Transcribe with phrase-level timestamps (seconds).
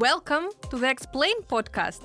[0.00, 2.00] Welcome to the Explain podcast,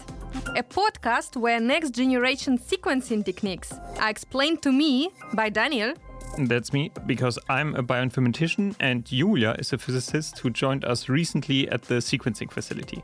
[0.58, 3.72] a podcast where next generation sequencing techniques
[4.02, 5.94] are explained to me by Daniel.
[6.38, 11.70] That's me, because I'm a bioinformatician and Julia is a physicist who joined us recently
[11.70, 13.02] at the sequencing facility.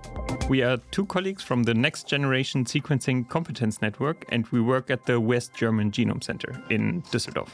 [0.49, 5.05] We are two colleagues from the Next Generation Sequencing Competence Network and we work at
[5.05, 7.51] the West German Genome Center in Düsseldorf.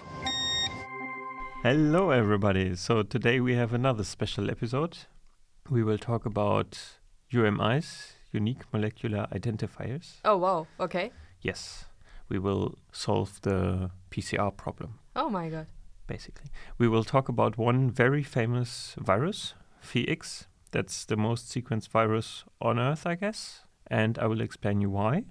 [1.61, 2.75] Hello, everybody.
[2.75, 4.97] So, today we have another special episode.
[5.69, 6.96] We will talk about
[7.31, 10.15] UMIs, unique molecular identifiers.
[10.25, 10.67] Oh, wow.
[10.79, 11.11] Okay.
[11.41, 11.85] Yes,
[12.29, 15.67] we will solve the PCR problem, Oh, my God.
[16.07, 16.49] basically.
[16.77, 20.45] We will talk about one very famous virus, PhiX.
[20.71, 23.61] That's the most sequenced virus on Earth, I guess.
[23.89, 25.23] And I will explain you why.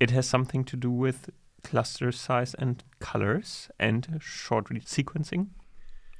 [0.00, 1.30] It has something to do with
[1.64, 5.48] cluster size and colors and short read sequencing.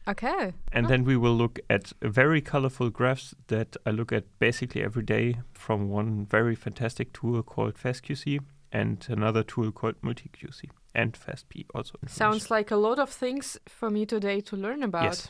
[0.08, 0.54] Okay.
[0.72, 0.88] And Oh.
[0.88, 5.36] then we will look at very colorful graphs that I look at basically every day
[5.52, 8.40] from one very fantastic tool called FastQC
[8.72, 11.94] and another tool called MultiQC and FastP also.
[12.06, 15.04] Sounds like a lot of things for me today to learn about.
[15.04, 15.28] Yes.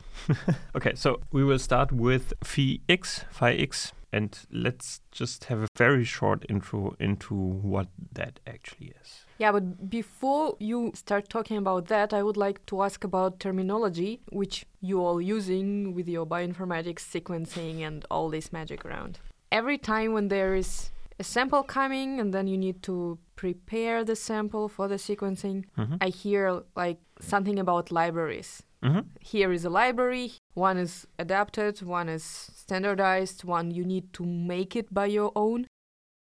[0.77, 6.45] okay, so we will start with phi-x, phi-x, and let's just have a very short
[6.48, 9.25] intro into what that actually is.
[9.39, 14.20] Yeah, but before you start talking about that, I would like to ask about terminology,
[14.33, 19.20] which you all using with your bioinformatics sequencing and all this magic around.
[19.53, 24.17] Every time when there is a sample coming and then you need to prepare the
[24.17, 25.98] sample for the sequencing, Mhm.
[26.00, 28.62] I hear like something about libraries.
[28.83, 29.06] Mhm.
[29.20, 34.77] Here is a library, one is adapted, one is standardized, one you need to make
[34.77, 35.67] it by your own.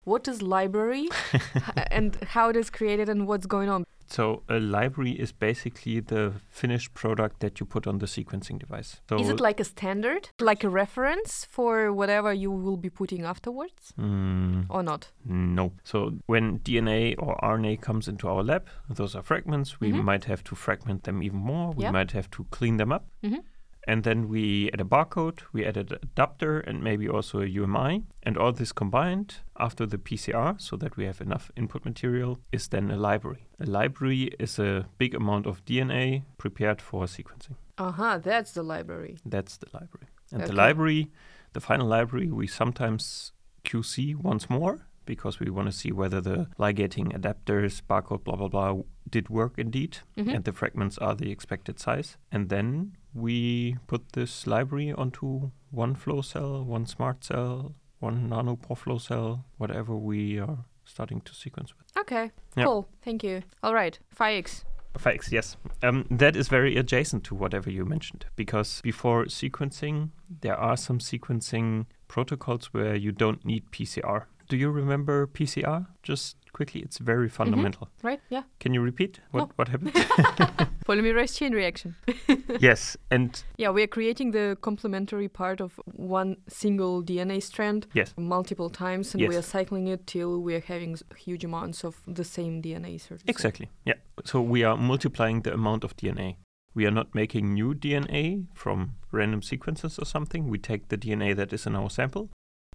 [0.06, 1.08] What is library
[1.90, 3.84] and how it is created and what's going on?
[4.08, 9.00] So a library is basically the finished product that you put on the sequencing device.
[9.08, 13.24] So Is it like a standard, like a reference for whatever you will be putting
[13.24, 15.10] afterwards, Mm, or not?
[15.24, 15.72] No.
[15.82, 19.80] So when DNA or RNA comes into our lab, those are fragments.
[19.80, 20.04] We Mhm.
[20.04, 21.72] might have to fragment them even more.
[21.72, 23.06] We might have to clean them up.
[23.24, 23.42] Mhm.
[23.86, 28.02] And then we add a barcode, we add an adapter, and maybe also a UMI.
[28.24, 32.68] And all this combined after the PCR, so that we have enough input material, is
[32.68, 33.46] then a library.
[33.60, 37.54] A library is a big amount of DNA prepared for sequencing.
[37.78, 38.18] Uh huh.
[38.18, 39.18] That's the library.
[39.24, 40.08] That's the library.
[40.32, 41.10] And the library,
[41.52, 43.32] the final library, we sometimes
[43.64, 48.48] QC once more because we want to see whether the ligating adapters, barcode, blah, blah,
[48.48, 50.34] blah, did work indeed Mhm.
[50.34, 52.16] and the fragments are the expected size.
[52.32, 58.56] And then we put this library onto one flow cell, one smart cell, one nano
[58.56, 61.86] flow cell, whatever we are starting to sequence with.
[61.98, 62.30] Okay.
[62.56, 62.64] Yeah.
[62.64, 62.88] Cool.
[63.02, 63.42] Thank you.
[63.62, 63.98] All right.
[64.10, 64.64] Phi-X.
[64.98, 65.56] Facts, yes.
[65.82, 70.10] Um, that is very adjacent to whatever you mentioned because before sequencing,
[70.40, 74.24] there are some sequencing protocols where you don't need PCR.
[74.48, 75.86] Do you remember PCR?
[76.02, 77.36] Just quickly, it's very mm-hmm.
[77.36, 77.88] fundamental.
[78.02, 78.20] Right?
[78.30, 78.44] Yeah.
[78.60, 79.50] Can you repeat what, Oh.
[79.56, 79.92] what happened?
[80.88, 81.94] Polymerase chain reaction.
[82.60, 85.80] yes, and Yeah, we are creating the complementary part of
[86.16, 90.64] one single DNA strand yes, multiple times, and we are cycling it till we are
[90.74, 90.96] having
[91.26, 92.98] huge amounts of the same DNA.
[93.00, 93.68] So exactly.
[93.84, 93.98] Yeah.
[94.24, 96.36] So we are multiplying the amount of DNA.
[96.74, 100.48] We are not making new DNA from random sequences or something.
[100.48, 102.28] We take the DNA that is in our sample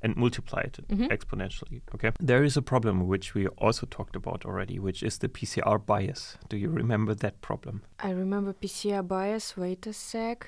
[0.03, 1.07] and multiply it Mhm.
[1.09, 1.81] exponentially.
[1.93, 2.11] Okay.
[2.19, 6.37] There is a problem which we also talked about already, which is the PCR bias.
[6.49, 7.81] Do you remember that problem?
[7.99, 9.55] I remember PCR bias.
[9.57, 10.47] Wait a sec.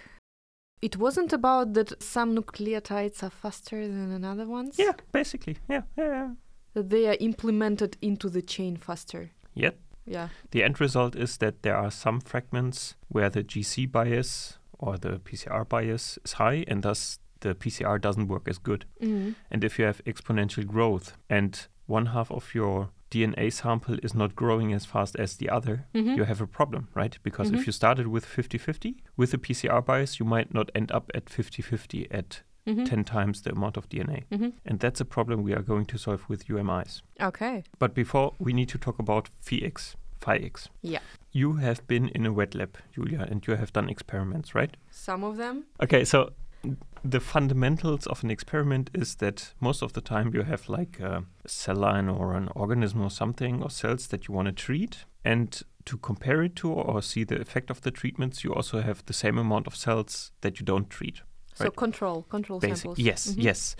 [0.81, 4.78] It wasn't about that some nucleotides are faster than another ones.
[4.78, 5.58] Yeah, basically.
[5.70, 6.06] Yeah, yeah.
[6.08, 6.30] yeah.
[6.74, 9.30] That they are implemented into the chain faster.
[9.53, 9.75] Yet
[10.06, 10.30] Yeah.
[10.52, 15.20] the end result is that there are some fragments where the GC bias or the
[15.20, 18.86] PCR bias is high, and thus the PCR doesn't work as good.
[19.02, 19.36] Mhm.
[19.52, 24.36] And if you have exponential growth and one half of your DNA sample is not
[24.36, 26.16] growing as fast as the other, Mhm.
[26.18, 27.20] you have a problem, right?
[27.22, 27.56] Because Mhm.
[27.59, 31.12] if you started with 50 50, with the PCR bias, you might not end up
[31.14, 32.85] at 50 50 at Mhm.
[32.85, 34.23] 10 times the amount of DNA.
[34.32, 34.53] Mhm.
[34.66, 37.02] And that's a problem we are going to solve with UMIs.
[37.22, 37.64] Okay.
[37.78, 39.96] But before, we need to talk about phi-x.
[40.22, 40.70] Phi-x.
[40.82, 41.02] Yeah.
[41.34, 44.78] You have been in a wet lab, Julia, and you have done experiments, right?
[44.90, 45.66] Some of them.
[45.82, 46.32] Okay, so
[47.03, 51.23] the fundamentals of an experiment is that most of the time you have like a
[51.46, 55.05] cell line or an organism or something or cells that you want to treat.
[55.26, 59.03] And to compare it to or see the effect of the treatments, you also have
[59.05, 61.22] the same amount of cells that you don't treat.
[61.55, 61.76] So Right.
[61.76, 62.78] control, control Basic.
[62.78, 63.00] samples.
[63.00, 63.44] Yes, Mhm.
[63.44, 63.76] yes.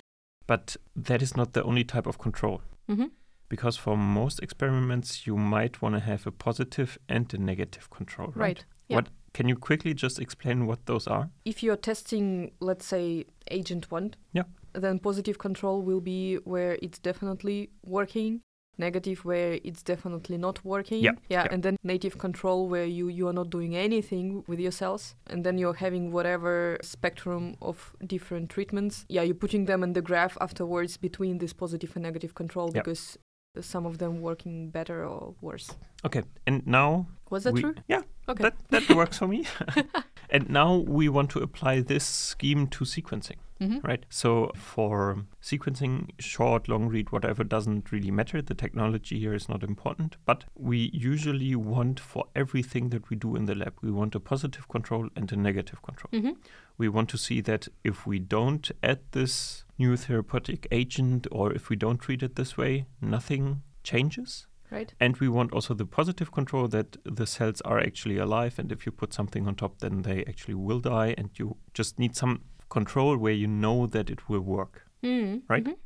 [0.46, 2.60] But that is not the only type of control.
[2.88, 3.10] Mhm.
[3.48, 8.28] Because for most experiments, you might want to have a positive and a negative control,
[8.28, 8.36] right?
[8.58, 8.64] Right.
[8.88, 8.96] Yeah.
[8.96, 11.28] What can you quickly just explain what those are?
[11.44, 14.44] If you're testing, let's say, agent one, Yeah.
[14.72, 18.40] then positive control will be where it's definitely working
[18.76, 21.52] negative where it's definitely not working Yeah, yeah yeah.
[21.54, 25.44] and then native control where you you are not doing anything with your cells and
[25.44, 30.36] then you're having whatever spectrum of different treatments yeah you're putting them in the graph
[30.40, 32.82] afterwards between this positive and negative control Yeah.
[32.82, 33.16] because
[33.60, 35.70] some of them working better or worse
[36.04, 38.42] Okay, and now was that we, true Yeah, Okay.
[38.42, 39.46] that that works for me.
[40.30, 44.04] and now we want to apply this scheme to sequencing, hmm right?
[44.10, 48.42] So for sequencing, short, long read, whatever doesn't really matter.
[48.42, 53.34] The technology here is not important, but we usually want for everything that we do
[53.36, 56.10] in the lab, we want a positive control and a negative control.
[56.20, 56.32] hmm
[56.76, 61.68] We want to see that if we don't add this new therapeutic agent or if
[61.70, 64.46] we don't treat it this way, nothing changes.
[64.70, 68.72] right And we want also the positive control that the cells are actually alive, and
[68.72, 72.16] if you put something on top, then they actually will die, and you just need
[72.16, 74.86] some control where you know that it will work.
[75.02, 75.64] mm Right.
[75.64, 75.76] Mhm.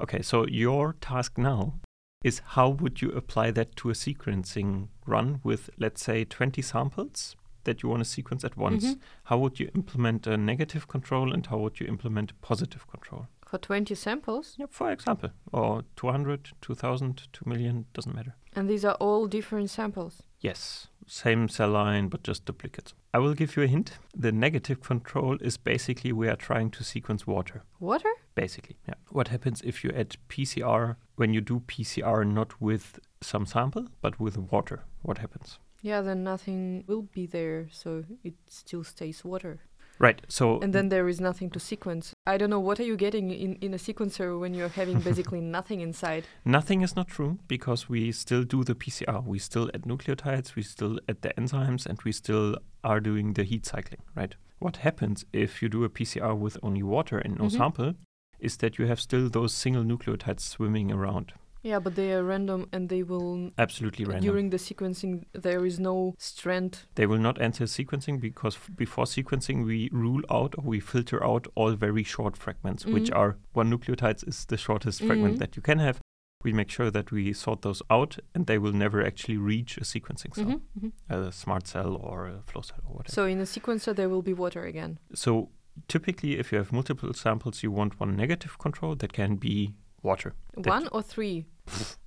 [0.00, 1.80] Okay, so your task now
[2.24, 7.36] is how would you apply that to a sequencing run with, let's say, 20 samples
[7.64, 8.84] that you want to sequence at once?
[8.84, 9.00] Mhm.
[9.24, 13.26] How would you implement a negative control, and how would you implement a positive control?
[13.56, 18.34] For 20 samples Yeah, for example, or 200, 2000, 2 million, doesn't matter.
[18.54, 22.94] and these are all different samples Yes, same cell line, but just duplicates.
[23.14, 23.98] I will give you a hint.
[24.14, 27.62] The negative control is basically we are trying to sequence water.
[27.80, 28.94] water Basically, yeah.
[29.10, 34.20] What happens if you add PCR when you do PCR not with some sample, but
[34.20, 34.80] with water?
[35.02, 35.58] What happens?
[35.82, 39.60] yeah then nothing will be there so it still stays water
[39.98, 40.20] Right.
[40.28, 42.12] So and then there is nothing to sequence.
[42.26, 45.40] I don't know what are you getting in, in a sequencer when you're having basically
[45.40, 46.24] nothing inside.
[46.44, 49.24] nothing is not true because we still do the PCR.
[49.24, 53.44] We still add nucleotides, we still add the enzymes, and we still are doing the
[53.44, 54.34] heat cycling, right?
[54.58, 57.56] What happens if you do a PCR with only water and no Mhm.
[57.56, 57.94] sample
[58.38, 61.32] is that you have still those single nucleotides swimming around.
[61.66, 64.22] Yeah, but they are random and they will Absolutely random.
[64.30, 66.70] during the sequencing there is no strand.
[66.94, 71.18] they will not enter sequencing because f- before sequencing we rule out or we filter
[71.24, 73.16] out all very short fragments, which Mhm.
[73.20, 75.38] are one nucleotide is the shortest fragment Mhm.
[75.40, 75.98] that you can have.
[76.44, 79.84] We make sure that we sort those out and they will never actually reach a
[79.84, 80.92] sequencing cell, Mhm, mhm.
[81.08, 83.12] a smart cell or a flow cell or whatever.
[83.12, 84.98] So in a sequencer there will be water again.
[85.14, 85.50] So
[85.88, 90.34] typically, if you have multiple samples, you want one negative control that can be water.
[90.54, 91.46] One or three.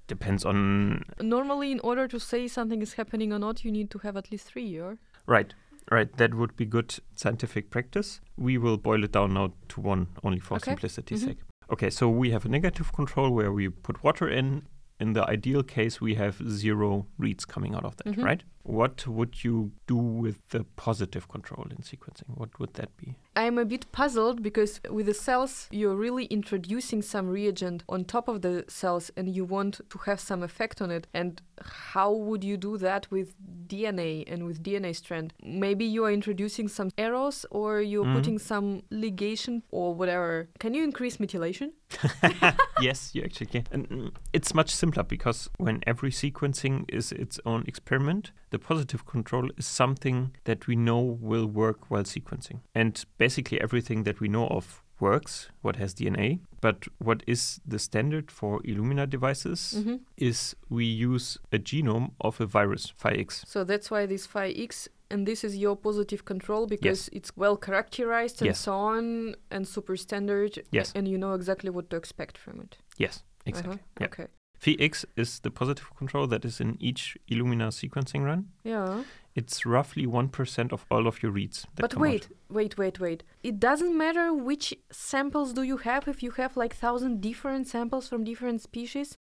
[0.07, 3.99] Depends on Normally in order to say something is happening or not you need to
[3.99, 4.97] have at least three or
[5.27, 5.53] right,
[5.91, 6.11] right.
[6.17, 8.19] That would be good scientific practice.
[8.37, 10.71] We will boil it down now to one only for Okay.
[10.71, 11.27] simplicity's Mhm.
[11.27, 11.37] sake.
[11.71, 14.63] Okay, so we have a negative control where we put water in.
[14.99, 18.23] In the ideal case, we have zero reads coming out of that, Mhm.
[18.23, 18.43] right?
[18.63, 22.29] What would you do with the positive control in sequencing?
[22.35, 23.15] What would that be?
[23.35, 28.27] I'm a bit puzzled because with the cells, you're really introducing some reagent on top
[28.27, 31.07] of the cells and you want to have some effect on it.
[31.13, 33.33] And how would you do that with
[33.67, 35.33] DNA and with DNA strand?
[35.41, 38.13] Maybe you are introducing some errors or you're Mhm.
[38.15, 40.49] putting some ligation or whatever.
[40.59, 41.71] Can you increase methylation?
[42.81, 43.63] yes, you actually can.
[43.71, 49.05] And mm, it's much simpler because when every sequencing is its own experiment, the positive
[49.05, 52.59] control is something that we know will work while sequencing.
[52.73, 56.39] And basically everything that we know of works, what has DNA.
[56.61, 62.41] But what is the standard for Illumina devices hmm is we use a genome of
[62.41, 63.45] a virus, PhiX.
[63.47, 67.55] So that's why this phi X and this is your positive control because it's well
[67.57, 68.59] characterized and Yes.
[68.59, 70.91] so on and super standard Yes.
[70.95, 72.77] and you know exactly what to expect from it.
[72.97, 73.75] Yes, exactly.
[73.75, 73.97] Uh-huh.
[74.01, 74.07] Yeah.
[74.07, 74.27] Okay.
[74.61, 78.49] PhiX is the positive control that is in each Illumina sequencing run.
[78.63, 79.03] Yeah.
[79.35, 81.65] It's roughly 1% of all of your reads.
[81.75, 82.09] That But come out.
[82.09, 83.23] wait, wait, wait, wait.
[83.41, 88.09] It doesn't matter which samples do you have if you have like thousand different samples
[88.09, 89.15] from different species.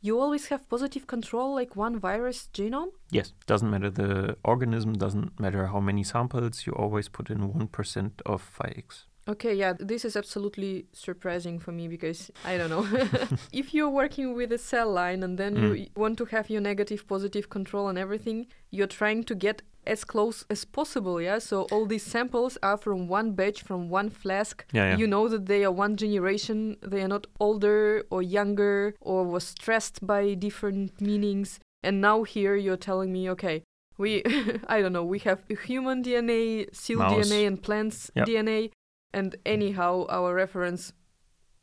[0.00, 2.90] You always have positive control like one virus genome?
[3.10, 8.12] Yes, doesn't matter the organism, doesn't matter how many samples, you always put in 1%
[8.26, 9.06] of PhiX.
[9.26, 12.86] Okay, yeah, this is absolutely surprising for me because I don't know.
[13.52, 15.96] if you're working with a cell line and then you Mm.
[15.96, 20.44] want to have your negative positive control and everything, you're trying to get as close
[20.50, 21.38] as possible, yeah?
[21.38, 24.64] So all these samples are from one batch, from one flask.
[24.72, 24.96] Yeah, yeah.
[24.98, 29.44] You know that they are one generation, they are not older or younger or was
[29.44, 31.60] stressed by different meanings.
[31.82, 33.62] And now here you're telling me, okay,
[33.98, 34.22] we,
[34.68, 37.14] I don't know, we have human DNA, seal Mouse.
[37.28, 38.26] DNA, and plants Yep.
[38.28, 38.70] DNA,
[39.14, 40.92] and anyhow, our reference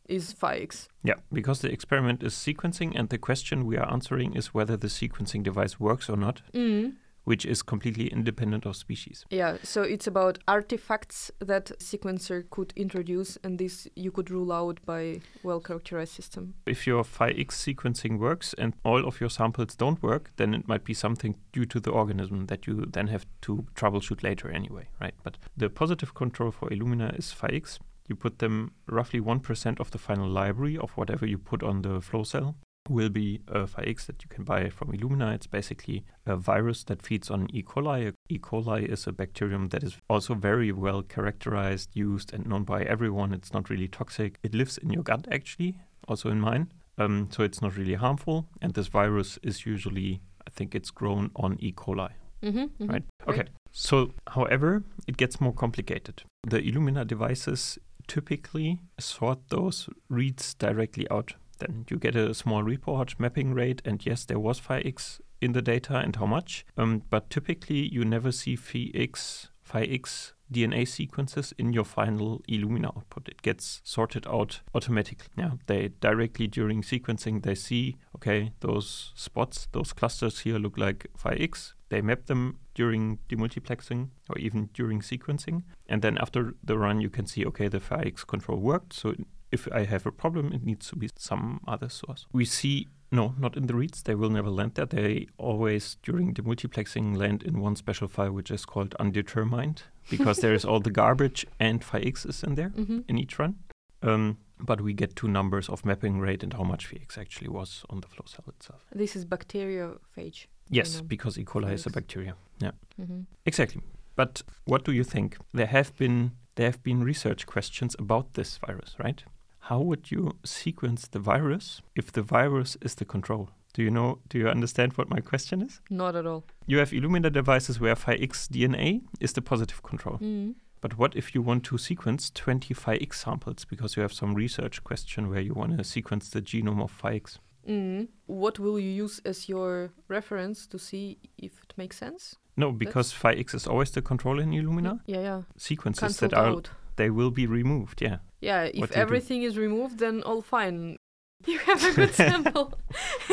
[0.09, 0.87] is PhiX.
[1.03, 4.87] yeah, because the experiment is sequencing and the question we are answering is whether the
[4.87, 6.41] sequencing device works or not.
[6.53, 6.95] Mm.
[7.23, 9.25] Which is completely independent of species.
[9.29, 14.79] Yeah, so it's about artifacts that sequencer could introduce, and this you could rule out
[14.85, 16.55] by well-characterized system.
[16.65, 20.83] If your phi-X sequencing works and all of your samples don't work, then it might
[20.83, 25.13] be something due to the organism that you then have to troubleshoot later anyway, right?
[25.23, 27.79] But the positive control for Illumina is phi-X.
[28.07, 32.01] You put them roughly 1% of the final library of whatever you put on the
[32.01, 32.55] flow cell
[32.89, 35.33] will be a phi-X that you can buy from Illumina.
[35.33, 37.63] It's basically a virus that feeds on E.
[37.63, 38.13] coli.
[38.29, 38.39] E.
[38.39, 43.33] coli is a bacterium that is also very well characterized, used, and known by everyone.
[43.33, 44.37] It's not really toxic.
[44.43, 46.71] It lives in your gut, actually, also in mine.
[46.97, 48.47] Um, so it's not really harmful.
[48.61, 51.71] And this virus is usually, I think it's grown on E.
[51.71, 52.11] coli.
[52.43, 52.87] Mm-hmm, mm-hmm.
[52.87, 53.03] Right?
[53.27, 53.43] Okay.
[53.71, 56.23] So, however, it gets more complicated.
[56.43, 63.19] The Illumina devices typically sort those reads directly out then you get a small report
[63.19, 66.65] mapping rate, and yes, there was phi-X in the data and how much.
[66.77, 73.29] Um, but typically, you never see phi-X, phi-X DNA sequences in your final Illumina output.
[73.29, 75.27] It gets sorted out automatically.
[75.37, 81.07] Yeah, they directly during sequencing they see okay those spots, those clusters here look like
[81.15, 81.73] phi-X.
[81.89, 87.09] They map them during demultiplexing or even during sequencing, and then after the run you
[87.09, 88.93] can see okay the phi-X control worked.
[88.93, 89.15] So
[89.51, 92.25] if I have a problem, it needs to be some other source.
[92.31, 94.01] We see no, not in the reads.
[94.03, 94.85] They will never land there.
[94.85, 100.37] They always, during the multiplexing, land in one special file, which is called undetermined, because
[100.39, 102.99] there is all the garbage and phi-X is in there Mm-hmm.
[103.09, 103.55] in each run.
[104.01, 107.83] Um, but we get two numbers of mapping rate and how much phi-X actually was
[107.89, 108.85] on the flow cell itself.
[108.95, 110.47] This is bacteriophage.
[110.69, 111.43] Yes, know, because E.
[111.43, 112.35] coli is a bacteria.
[112.59, 113.21] Yeah, Mm-hmm.
[113.45, 113.81] exactly.
[114.15, 115.37] But what do you think?
[115.53, 119.23] There have been there have been research questions about this virus, right?
[119.65, 123.49] How would you sequence the virus if the virus is the control?
[123.73, 124.19] Do you know?
[124.27, 125.79] Do you understand what my question is?
[125.89, 126.43] Not at all.
[126.65, 130.17] You have Illumina devices where phi-X DNA is the positive control.
[130.17, 130.55] Mm.
[130.81, 134.83] But what if you want to sequence 20 phi-X samples because you have some research
[134.83, 137.39] question where you want to sequence the genome of phi-X?
[137.69, 138.07] Mm.
[138.25, 142.35] What will you use as your reference to see if it makes sense?
[142.57, 144.99] No, because phi-X is always the control in Illumina.
[145.05, 145.41] Yeah, yeah.
[145.55, 146.69] Sequences Cancelled that are out.
[146.95, 148.01] they will be removed.
[148.01, 148.17] Yeah.
[148.41, 150.97] Yeah, if everything is removed, then all fine.
[151.47, 152.73] You have a good sample.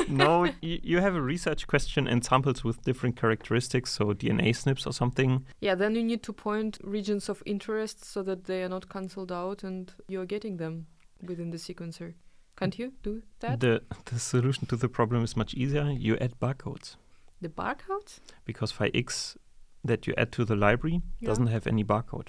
[0.08, 4.86] no, you, you have a research question and samples with different characteristics, so DNA SNPs
[4.86, 5.44] or something.
[5.60, 9.30] Yeah, then you need to point regions of interest so that they are not cancelled
[9.30, 10.86] out and you're getting them
[11.22, 12.14] within the sequencer.
[12.56, 13.60] Can't you do that?
[13.60, 15.90] The the solution to the problem is much easier.
[15.90, 16.96] You add barcodes
[17.42, 18.20] The barcodes?
[18.46, 19.36] because phi-X
[19.84, 21.28] that you add to the library Yeah.
[21.28, 22.28] doesn't have any barcode.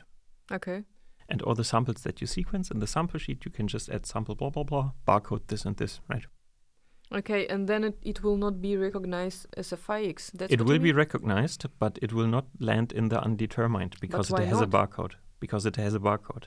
[0.52, 0.84] Okay.
[1.30, 4.06] And all the samples that you sequence in the sample sheet, you can just add
[4.06, 6.26] sample blah blah blah, barcode this and this, right?
[7.12, 10.32] Okay, and then it, it will not be recognized as a phi-X.
[10.36, 14.40] That's it will be recognized, but it will not land in the undetermined because it
[14.40, 14.64] has not?
[14.64, 15.14] a barcode.
[15.40, 16.46] Because it has a barcode.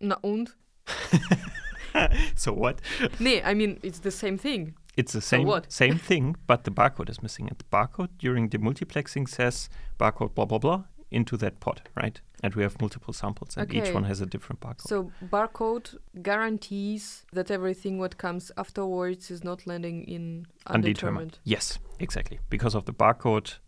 [0.00, 0.54] Na und?
[2.34, 2.80] so what?
[3.20, 4.74] Nee, I mean, it's the same thing.
[4.96, 5.70] It's the same what?
[5.70, 7.48] same thing, but the barcode is missing.
[7.48, 9.68] And the barcode during demultiplexing says
[9.98, 12.20] barcode blah blah blah into that pod, right?
[12.42, 14.88] And we have multiple samples, and each one has a different barcode.
[14.88, 21.38] So barcode guarantees that everything what comes afterwards is not landing in undetermined.
[21.44, 22.38] Yes, exactly.
[22.48, 23.58] Because of the barcode,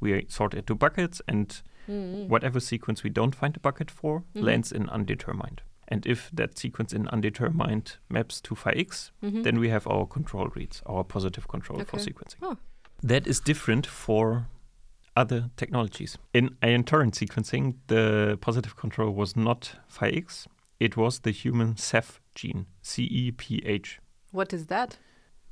[0.00, 2.28] we sort into buckets, and Mm.
[2.28, 4.42] whatever sequence we don't find a bucket for Mhm.
[4.44, 5.62] lands in undetermined.
[5.88, 9.42] And if that sequence in undetermined maps to phi-X, Mhm.
[9.42, 12.36] then we have our control reads, our positive control for sequencing.
[12.42, 12.56] Oh.
[13.02, 14.46] That is different for
[15.16, 16.18] other technologies.
[16.32, 20.46] In ion torrent sequencing, the positive control was not phi-X,
[20.80, 24.00] it was the human CEPH gene, C E P H.
[24.32, 24.96] What is that?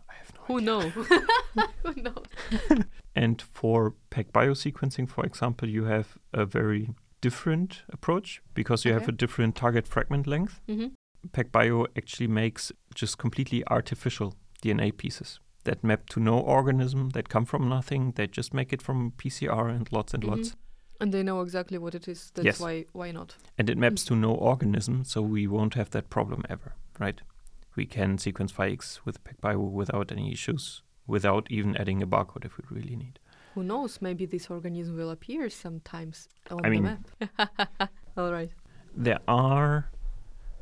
[0.09, 0.93] I have no Who knows?
[1.83, 2.85] Who knows?
[3.15, 9.09] And for PacBio sequencing, for example, you have a very different approach because you have
[9.09, 10.61] a different target fragment length.
[10.67, 10.89] hmm
[11.33, 17.45] PacBio actually makes just completely artificial DNA pieces that map to no organism, that come
[17.45, 18.13] from nothing.
[18.17, 20.35] They just make it from PCR and lots and mm-hmm.
[20.35, 20.57] lots.
[21.01, 22.33] And they know exactly what it is.
[22.35, 22.61] That's Yes.
[22.61, 23.37] why why not?
[23.59, 24.09] And it maps mm.
[24.09, 27.21] to no organism, so we won't have that problem ever, right?
[27.77, 32.59] We can sequence phi-X with PacBio without any issues, without even adding a barcode if
[32.59, 33.21] we really need.
[33.55, 34.01] Who knows?
[34.01, 37.91] Maybe this organism will appear sometimes on I the mean- map.
[38.17, 38.51] All right.
[38.97, 39.91] There are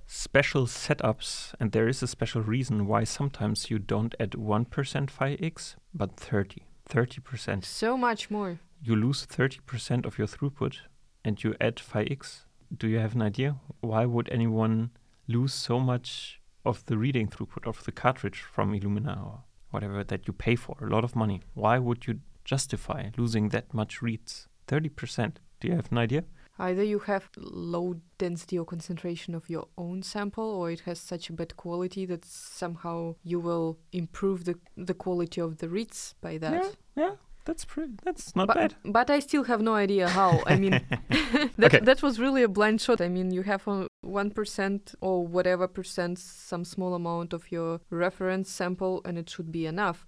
[0.06, 5.76] special setups, and there is a special reason why sometimes you don't add 1% phi-X,
[5.92, 6.62] but 30.
[6.88, 7.64] 30%.
[7.64, 8.60] So much more.
[8.82, 10.78] You lose 30% of your throughput
[11.25, 12.44] and you add phi-X.
[12.76, 13.56] Do you have an idea?
[13.80, 14.90] Why would anyone
[15.26, 20.26] lose so much of the reading throughput of the cartridge from Illumina or whatever that
[20.26, 20.76] you pay for?
[20.80, 21.42] A lot of money.
[21.54, 24.48] Why would you justify losing that much reads?
[24.68, 25.36] 30%.
[25.60, 26.25] Do you have an idea?
[26.58, 31.28] Either you have low density or concentration of your own sample, or it has such
[31.30, 36.38] a bad quality that somehow you will improve the the quality of the reads by
[36.38, 36.54] that.
[36.54, 36.70] Yeah,
[37.04, 37.14] yeah.
[37.44, 37.92] That's pretty.
[38.02, 38.75] That's not but, bad.
[38.84, 40.42] But I still have no idea how.
[40.46, 40.72] I mean,
[41.58, 41.80] that Okay.
[41.80, 43.00] that was really a blind shot.
[43.00, 43.62] I mean, you have
[44.02, 49.52] one percent or whatever percent, some small amount of your reference sample, and it should
[49.52, 50.06] be enough.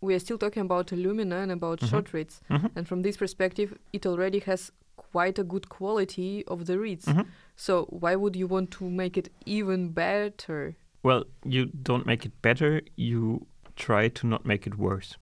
[0.00, 1.90] We are still talking about Illumina and about Mhm.
[1.90, 2.70] short reads, Mhm.
[2.76, 4.72] and from this perspective, it already has
[5.12, 7.06] quite a good quality of the reads.
[7.06, 7.26] Mhm.
[7.56, 10.74] So why would you want to make it even better?
[11.02, 12.80] Well, you don't make it better.
[12.96, 15.16] You try to not make it worse.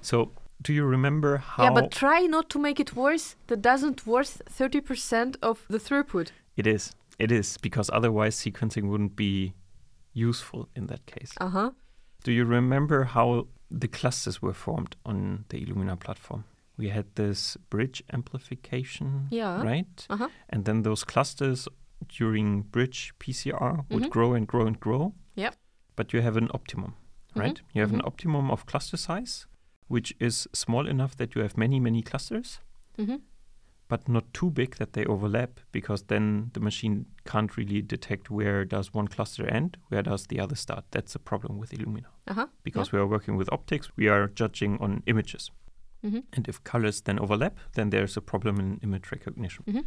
[0.00, 0.16] So,
[0.62, 3.36] do you remember how Yeah, but try not to make it worse.
[3.48, 6.28] That doesn't worth thirty percent of the throughput.
[6.56, 6.94] it is?
[7.18, 9.52] It is because otherwise sequencing wouldn't be
[10.12, 11.32] useful in that case.
[11.40, 11.70] Uh huh.
[12.24, 16.44] Do you remember how the clusters were formed on the Illumina platform?
[16.76, 19.62] We had this bridge amplification, Yeah.
[19.62, 20.06] right?
[20.10, 20.28] Uh huh.
[20.48, 21.68] And then those clusters
[22.08, 24.10] during bridge PCR would Mhm.
[24.10, 25.14] grow and grow and grow.
[25.36, 25.56] Yep.
[25.96, 26.94] But you have an optimum,
[27.34, 27.60] right?
[27.72, 28.06] You have an Mhm.
[28.06, 29.46] optimum of cluster size,
[29.88, 32.60] which is small enough that you have many, many clusters,
[32.98, 33.16] Mm-hmm.
[33.88, 38.64] but not too big that they overlap, because then the machine can't really detect where
[38.64, 40.84] does one cluster end, where does the other start.
[40.90, 42.08] That's the problem with Illumina.
[42.26, 42.46] Uh huh.
[42.64, 45.50] Because we are working with optics, we are judging on images.
[46.04, 46.20] Mm-hmm.
[46.34, 49.64] And if colors then overlap, then there's a problem in image recognition.
[49.66, 49.80] Mm-hmm.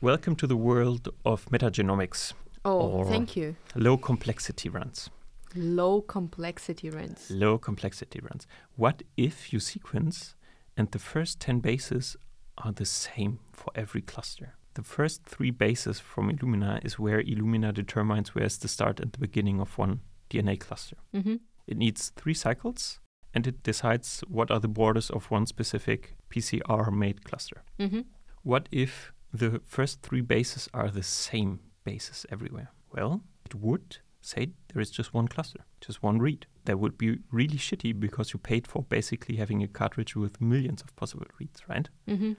[0.00, 2.32] Welcome to the world of metagenomics,
[2.64, 3.56] Oh, thank you.
[3.74, 5.08] low complexity runs.
[5.54, 7.30] Low complexity runs.
[7.30, 8.46] Low complexity runs.
[8.76, 10.34] What if you sequence
[10.76, 12.16] and the first 10 bases
[12.58, 14.54] are the same for every cluster?
[14.74, 19.18] The first three bases from Illumina is where Illumina determines where's the start and the
[19.18, 20.96] beginning of one DNA cluster.
[21.14, 21.36] Mm-hmm.
[21.66, 23.00] It needs three cycles
[23.36, 27.62] and it decides what are the borders of one specific PCR made cluster.
[27.78, 28.00] Mm-hmm.
[28.42, 32.70] What if the first three bases are the same bases everywhere?
[32.90, 36.46] Well, it would say there is just one cluster, just one read.
[36.64, 40.80] That would be really shitty because you paid for basically having a cartridge with millions
[40.80, 41.90] of possible reads, right?
[42.08, 42.32] Mm-hmm.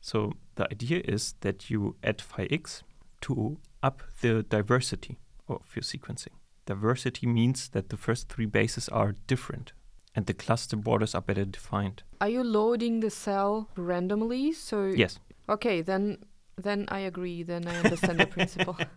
[0.00, 2.82] So the idea is that you add phi x
[3.20, 6.34] to up the diversity of your sequencing.
[6.66, 9.74] Diversity means that the first three bases are different
[10.14, 12.02] and the cluster borders are better defined.
[12.20, 14.52] Are you loading the cell randomly?
[14.52, 15.18] So Yes.
[15.48, 16.18] Okay, then
[16.56, 17.42] then I agree.
[17.42, 18.76] Then I understand the principle.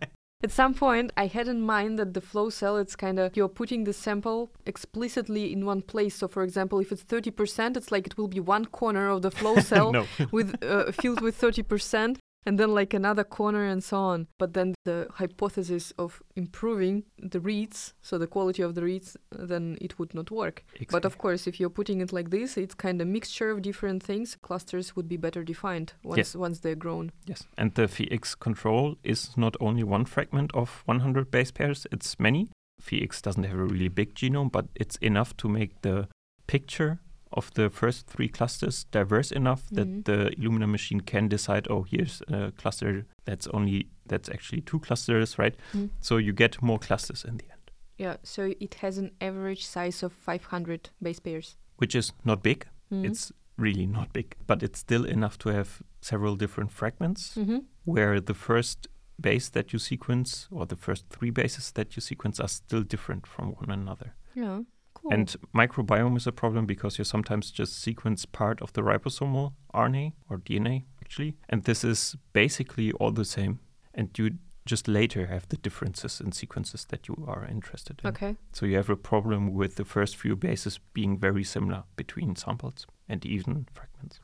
[0.44, 3.48] At some point, I had in mind that the flow cell, it's kind of you're
[3.48, 6.16] putting the sample explicitly in one place.
[6.16, 9.30] So, for example, if it's 30%, it's like it will be one corner of the
[9.30, 14.26] flow cell with uh, filled with 30%, and then like another corner and so on.
[14.38, 19.78] But then the hypothesis of improving the reads, so the quality of the reads, then
[19.80, 20.64] it would not work.
[20.90, 24.02] But of course, if you're putting it like this, it's kind of mixture of different
[24.02, 24.36] things.
[24.42, 26.36] Clusters would be better defined once Yes.
[26.36, 27.10] once they're grown.
[27.26, 32.18] Yes, and the phi-x control is not only one fragment of 100 base pairs, it's
[32.18, 32.50] many.
[32.80, 36.08] phi-x doesn't have a really big genome, but it's enough to make the
[36.46, 36.98] picture
[37.34, 39.74] of the first three clusters diverse enough Mhm.
[39.76, 44.78] that the Illumina machine can decide, oh, here's a cluster that's only, that's actually two
[44.80, 45.56] clusters, right?
[45.72, 45.90] Mm.
[46.00, 50.02] So you get more clusters in the end, Yeah, so it has an average size
[50.02, 51.56] of 500 base pairs.
[51.76, 52.66] which is not big.
[52.90, 53.04] Mhm.
[53.04, 57.34] It's really not big, but it's still enough to have several different fragments.
[57.36, 57.64] Mhm.
[57.84, 58.88] where the first
[59.20, 63.26] base that you sequence or the first three bases that you sequence are still different
[63.26, 64.14] from one another.
[64.34, 64.62] Yeah,
[65.04, 65.12] cool.
[65.12, 70.12] And microbiome is a problem because you sometimes just sequence part of the ribosomal RNA
[70.28, 73.58] or DNA actually, and this is basically all the same.
[73.94, 74.30] And you
[74.66, 78.08] just later have the differences in sequences that you are interested in.
[78.10, 82.34] okay, So you have a problem with the first few bases being very similar between
[82.36, 84.20] samples and even fragments.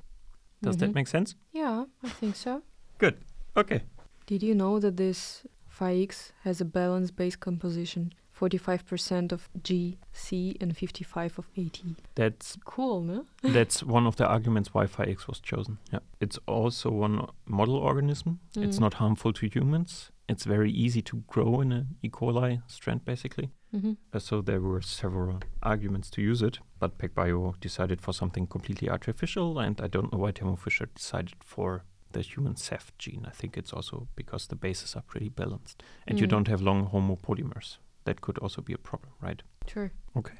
[0.63, 0.81] Does Mhm.
[0.81, 1.35] that make sense?
[1.53, 2.63] yeah, I think so.
[2.99, 3.17] Good.
[3.57, 3.83] Okay.
[4.27, 8.13] Did you know that this phi x has a balanced base composition?
[8.41, 11.81] 45% of G, C, and 55 of AT.
[12.15, 13.27] That's Cool, no?
[13.43, 15.79] That's one of the arguments why Phi-X was chosen.
[15.93, 15.99] Yeah.
[16.21, 18.41] It's also one model organism.
[18.57, 18.81] It's Mhm.
[18.81, 20.11] not harmful to humans.
[20.29, 22.09] It's very easy to grow in an E.
[22.09, 23.51] coli strand, basically.
[23.75, 23.93] Mm-hmm.
[24.13, 28.89] Uh, so there were several arguments to use it, but PacBio decided for something completely
[28.89, 33.25] artificial, and I don't know why Thermo Fisher decided for the human Ceph gene.
[33.27, 36.31] I think it's also because the bases are pretty balanced, and you Mhm.
[36.31, 37.79] don't have long homopolymers.
[38.11, 39.41] That could also be a problem, right?
[39.73, 39.93] Sure.
[40.17, 40.35] Okay.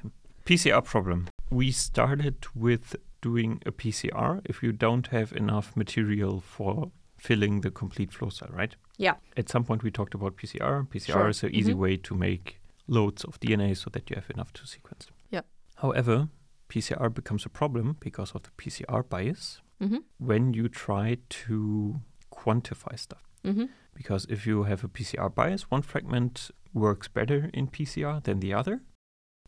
[0.45, 1.27] PCR problem.
[1.49, 7.71] We started with doing a PCR if you don't have enough material for filling the
[7.71, 8.75] complete flow cell, right?
[8.97, 9.15] Yeah.
[9.37, 10.83] At some point we talked about PCR.
[10.89, 11.29] PCR Sure.
[11.29, 11.77] is an easy Mhm.
[11.83, 15.07] way to make loads of DNA so that you have enough to sequence.
[15.29, 15.43] Yeah.
[15.75, 16.27] However,
[16.67, 19.99] PCR becomes a problem because of the PCR bias Mm-hmm.
[20.17, 23.23] when you try to quantify stuff.
[23.45, 23.65] Mm-hmm.
[23.93, 28.53] Because if you have a PCR bias, one fragment works better in PCR than the
[28.53, 28.81] other.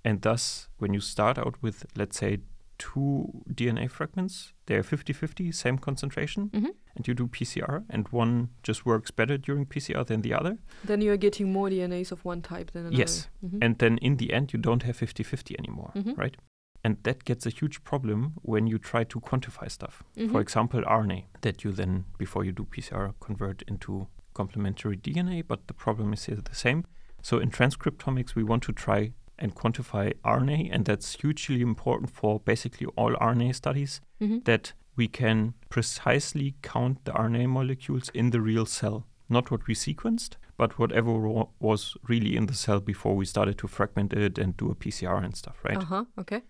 [0.05, 2.39] And thus, when you start out with, let's say,
[2.77, 6.71] two DNA fragments, they're 50 50, same concentration, Mm-hmm.
[6.95, 10.57] and you do PCR, and one just works better during PCR than the other.
[10.83, 12.97] Then you are getting more DNAs of one type than another.
[12.97, 13.29] Yes.
[13.45, 13.59] Mm-hmm.
[13.63, 16.17] And then in the end, you don't have 50 50 anymore, Mhm.
[16.17, 16.36] right?
[16.83, 20.03] And that gets a huge problem when you try to quantify stuff.
[20.17, 20.31] Mhm.
[20.31, 25.67] For example, RNA, that you then, before you do PCR, convert into complementary DNA, but
[25.67, 26.83] the problem is here the same.
[27.23, 32.39] So in transcriptomics, we want to try and quantify RNA, and that's hugely important for
[32.39, 34.43] basically all RNA studies Mhm.
[34.45, 39.73] that we can precisely count the RNA molecules in the real cell, not what we
[39.73, 44.38] sequenced, but whatever wa- was really in the cell before we started to fragment it
[44.38, 45.77] and do a PCR and stuff, right?
[45.77, 46.05] Uh huh.
[46.19, 46.41] Okay.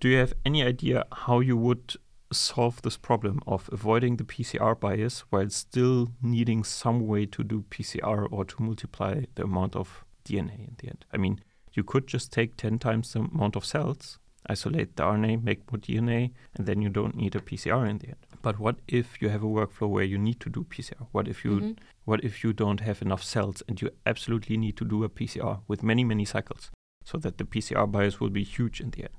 [0.00, 1.94] Do you have any idea how you would
[2.32, 7.64] solve this problem of avoiding the PCR bias while still needing some way to do
[7.70, 11.04] PCR or to multiply the amount of DNA in the end?
[11.12, 11.40] I mean,
[11.72, 15.78] you could just take 10 times the amount of cells, isolate the RNA, make more
[15.78, 18.16] DNA, and then you don't need a PCR in the end.
[18.42, 21.06] But what if you have a workflow where you need to do PCR?
[21.12, 21.76] What if you Mhm.
[22.04, 25.62] what if you don't have enough cells and you absolutely need to do a PCR
[25.66, 26.70] with many many cycles
[27.04, 29.18] so that the PCR bias will be huge in the end?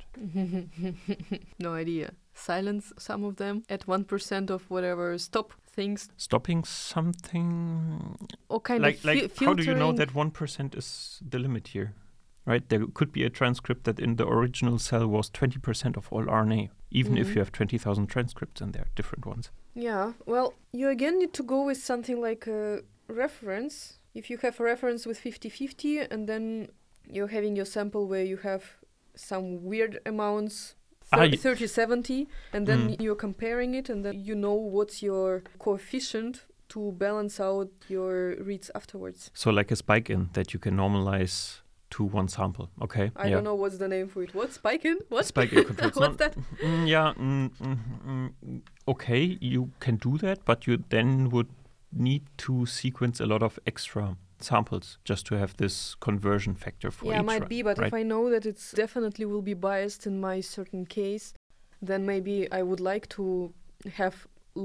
[1.60, 2.14] no idea.
[2.34, 5.18] Silence some of them at one percent of whatever.
[5.18, 8.18] Stop things stopping something
[8.50, 11.94] or kind like of like how do you know that 1% is the limit here
[12.46, 16.24] right there could be a transcript that in the original cell was 20% of all
[16.24, 17.36] rna even if Mhm.
[17.36, 21.66] you have 20000 transcripts and they're different ones Yeah, well, you again need to go
[21.66, 24.00] with something like a reference.
[24.14, 26.70] If you have a reference with 50 50, and then
[27.12, 28.64] you're having your sample where you have
[29.16, 30.76] some weird amounts.
[31.12, 33.02] Ah, thir- y- 30 70 and then Mm.
[33.02, 38.72] you're comparing it and then you know what's your coefficient to balance out your reads
[38.74, 39.30] afterwards.
[39.36, 43.12] So like a spike in that you can normalize to one sample okay?
[43.16, 43.36] I yeah.
[43.36, 44.34] don't know what's the name for it.
[44.34, 44.98] What spike in?
[45.10, 45.26] What?
[45.26, 45.64] Spike in
[45.94, 46.36] what's that?
[46.64, 47.78] Mm, yeah mm, mm,
[48.44, 51.48] mm, okay you can do that but you then would
[51.94, 54.18] need to sequence a lot of extra
[54.52, 55.76] samples just to have this
[56.08, 57.88] conversion factor for yeah each Yeah, might be but right?
[57.88, 61.26] if i know that it's definitely will be biased in my certain case
[61.90, 63.26] then maybe i would like to
[64.02, 64.16] have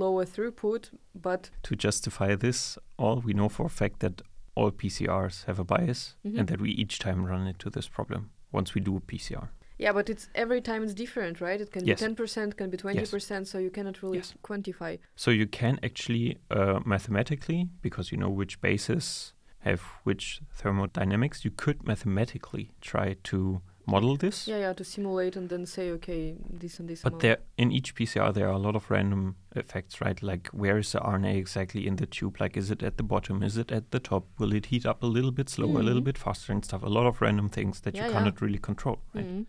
[0.03, 0.83] lower throughput
[1.27, 2.59] but to justify this
[3.03, 4.23] all we know for a fact that
[4.59, 6.39] all pcrs have a bias Mhm.
[6.39, 8.21] and that we each time run into this problem
[8.59, 9.49] once we do a pcr
[9.85, 12.01] yeah but it's every time it's different right it can Yes.
[12.01, 14.35] be 10% can be 20% so you cannot really Yes.
[14.49, 16.27] quantify so you can actually
[16.59, 23.61] uh, mathematically because you know which bases have which thermodynamics you could mathematically try to
[23.87, 27.23] model this yeah yeah to simulate and then say okay this and this But amount.
[27.23, 30.23] there, in each PCR, there are a lot of random effects, right?
[30.23, 32.41] Like, where is the RNA exactly in the tube?
[32.41, 33.43] Like, is it at the bottom?
[33.43, 34.25] Is it at the top?
[34.39, 36.05] Will it heat up a little bit slower, a little Mhm.
[36.05, 36.83] bit faster, and stuff?
[36.83, 38.13] A lot of random things that Yeah, you yeah.
[38.19, 38.99] cannot really control.
[39.15, 39.27] Right?
[39.27, 39.47] Mhm.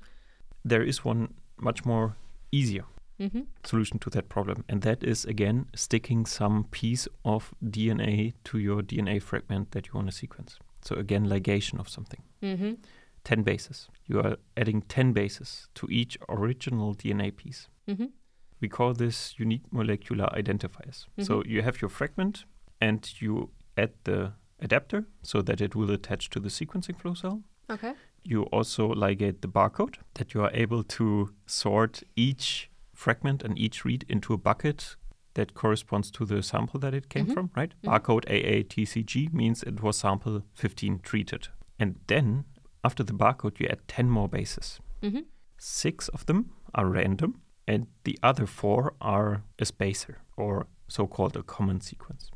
[0.66, 2.16] There is one much more
[2.52, 2.86] easier
[3.22, 3.46] Mhm.
[3.64, 8.82] solution to that problem, and that is again sticking some piece of DNA to your
[8.84, 10.58] DNA fragment that you want to sequence.
[10.82, 12.24] So again, ligation of something.
[12.42, 12.78] Mhm.
[13.24, 13.90] 10 bases.
[14.08, 17.70] You are adding 10 bases to each original DNA piece.
[17.88, 18.12] Mhm.
[18.62, 21.06] We call this unique molecular identifiers.
[21.20, 21.48] So Mhm.
[21.48, 22.46] you have your fragment
[22.80, 27.44] and you add the adapter so that it will attach to the sequencing flow cell.
[27.70, 32.70] okay You also ligate the barcode that you are able to sort each
[33.04, 34.96] fragment and each read into a bucket
[35.34, 37.34] that corresponds to the sample that it came Mhm.
[37.34, 37.74] from, right?
[37.82, 37.90] Mhm.
[37.90, 41.48] Barcode AATCG means it was sample 15 treated.
[41.80, 42.44] And then
[42.84, 44.80] after the barcode, you add 10 more bases.
[45.02, 45.24] Mhm.
[45.58, 47.32] Six of them are random,
[47.68, 52.32] and the other four are a spacer or so called a common sequence.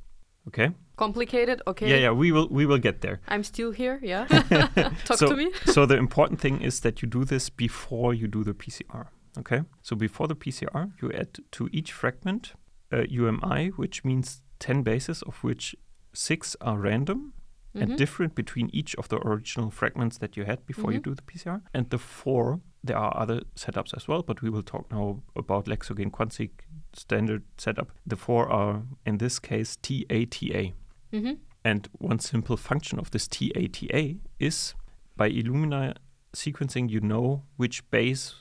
[0.47, 0.69] Okay?
[0.97, 3.19] complicated okay Yeah, yeah, we will we will get there.
[3.27, 4.25] i'm still here yeah
[5.07, 8.27] talk So- to me so the important thing is that you do this before you
[8.29, 9.05] do the PCR.
[9.37, 12.53] Okay, so before the PCR, you add to each fragment
[12.91, 15.75] a UMI, which means ten bases, of which
[16.13, 17.33] six are random
[17.73, 17.81] Mhm.
[17.81, 21.03] and different between each of the original fragments that you had before you Mhm.
[21.03, 21.61] do the PCR.
[21.73, 25.67] And the four, there are other setups as well, but we will talk now about
[25.67, 26.51] Lexogen QuantSeq
[26.93, 27.91] standard setup.
[28.07, 30.73] The four are in this case TATA.
[31.11, 31.39] Mhm.
[31.65, 34.75] And one simple function of this TATA is
[35.17, 35.95] by Illumina
[36.33, 38.35] sequencing, you know which base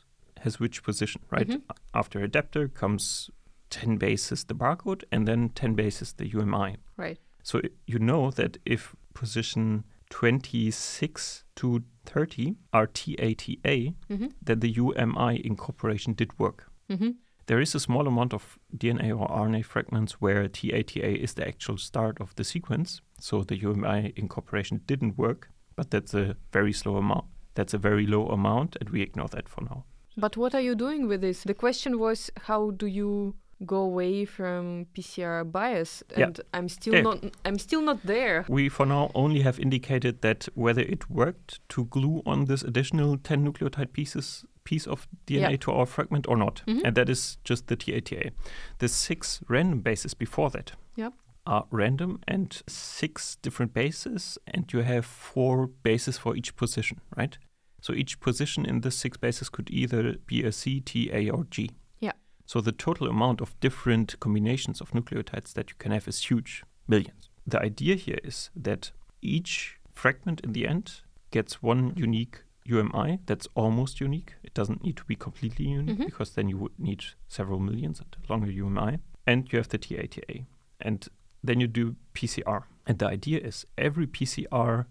[0.44, 1.48] has which position, right?
[1.48, 1.62] Mhm.
[1.92, 3.30] After adapter comes
[3.70, 6.76] 10 bases the barcode and then 10 bases the UMI.
[6.96, 14.26] right So you know that if position 26 to 30 are TATA, Mm-hmm.
[14.42, 16.70] then the UMI incorporation did work.
[16.88, 17.10] Mm-hmm.
[17.46, 21.76] There is a small amount of DNA or RNA fragments where TATA is the actual
[21.78, 26.96] start of the sequence, so the UMI incorporation didn't work, but that's a very slow
[26.96, 27.24] amount.
[27.54, 29.84] That's a very low amount, and we ignore that for now.
[30.16, 31.42] But what are you doing with this?
[31.44, 33.34] The question was how do you
[33.66, 36.02] go away from PCR bias?
[36.16, 36.26] Yeah.
[36.26, 37.02] And I'm still Yeah.
[37.02, 38.44] not I'm still not there.
[38.48, 43.16] We for now only have indicated that whether it worked to glue on this additional
[43.18, 45.56] 10 nucleotide pieces piece of DNA Yeah.
[45.56, 46.62] to our fragment or not.
[46.66, 46.82] Mhm.
[46.84, 48.30] And that is just the TATA.
[48.78, 51.10] The six random bases before that Yeah.
[51.46, 57.36] are random and six different bases, and you have four bases for each position, right?
[57.84, 61.44] So each position in this six bases could either be a C, T, A, or
[61.50, 61.70] G.
[62.00, 62.12] Yeah.
[62.46, 66.64] So the total amount of different combinations of nucleotides that you can have is huge,
[66.88, 67.28] millions.
[67.46, 73.48] The idea here is that each fragment in the end gets one unique UMI that's
[73.54, 74.32] almost unique.
[74.42, 76.06] It doesn't need to be completely unique Mhm.
[76.06, 78.96] because then you would need several millions and longer UMI.
[79.26, 80.46] And you have the TATA.
[80.80, 81.06] And
[81.42, 82.62] then you do PCR.
[82.86, 84.86] And the idea is every PCR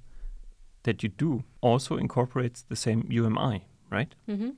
[0.84, 4.16] that you do also incorporates the same UMI, right?
[4.28, 4.50] Mm-hmm.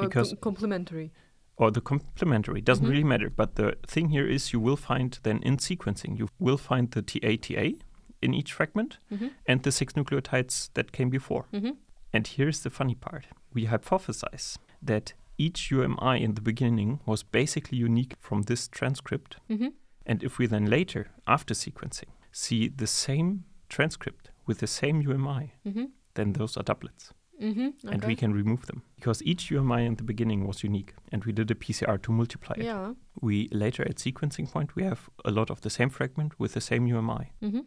[0.00, 1.12] Because- complementary.
[1.58, 2.90] or the complementary doesn't Mhm.
[2.90, 6.58] really matter but the thing here is you will find then in sequencing you will
[6.58, 7.72] find the TATA
[8.20, 9.28] in each fragment Mm-hmm.
[9.46, 11.70] and the six nucleotides that came before Mm-hmm.
[12.12, 17.78] and here's the funny part we hypothesize that each UMI in the beginning was basically
[17.78, 19.68] unique from this transcript Mm-hmm.
[20.04, 25.52] and if we then later after sequencing see the same transcript with the same UMI
[25.66, 25.84] Mm-hmm.
[26.14, 27.88] then those are doublets Mm-hmm.
[27.92, 31.32] and we can remove them because each UMI in the beginning was unique and we
[31.32, 32.94] did a PCR to multiply it Yeah.
[33.20, 36.62] we later at sequencing point we have a lot of the same fragment with the
[36.62, 37.32] same UMI.
[37.42, 37.60] Mm-hmm.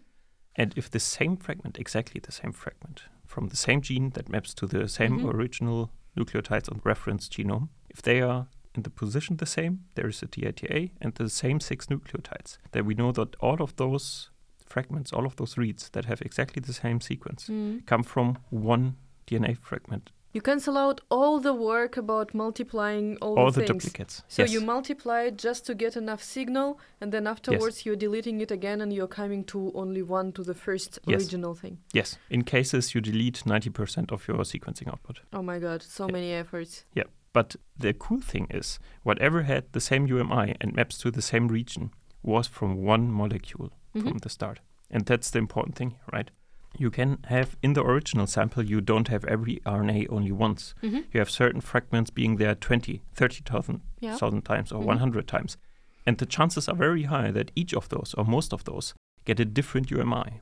[0.55, 4.53] And if the same fragment, exactly the same fragment, from the same gene that maps
[4.55, 5.33] to the same Mhm.
[5.35, 10.23] original nucleotides on reference genome, if they are in the position the same, there is
[10.23, 14.31] a TATA and the same six nucleotides, then we know that all of those
[14.69, 17.85] fragments, all of those reads that have exactly the same sequence, Mm.
[17.85, 18.95] come from one
[19.27, 23.83] DNA fragment, You cancel out all the work about multiplying all, all the the things.
[23.85, 24.23] duplicates.
[24.27, 24.53] So yes.
[24.53, 28.79] you multiply it just to get enough signal, and then afterwards you're deleting it again,
[28.81, 31.21] and you're coming to only one to the first Yes.
[31.23, 31.79] original thing.
[31.93, 35.21] yes, in cases you delete 90% of your sequencing output.
[35.33, 36.11] Oh my god, so Yeah.
[36.13, 36.85] many efforts.
[36.93, 37.05] Yeah.
[37.33, 41.47] But the cool thing is, whatever had the same UMI and maps to the same
[41.47, 41.89] region
[42.21, 44.09] was from one molecule Mhm.
[44.09, 44.59] from the start.
[44.89, 46.31] And that's the important thing, right?
[46.77, 50.73] You can have in the original sample, you don't have every RNA only once.
[50.83, 51.01] Mm-hmm.
[51.11, 54.17] You have certain fragments being there 20, 30,000 Yeah.
[54.17, 54.85] times or Mhm.
[54.85, 55.57] 100 times.
[56.05, 58.93] And the chances are very high that each of those or most of those
[59.25, 60.41] get a different UMI.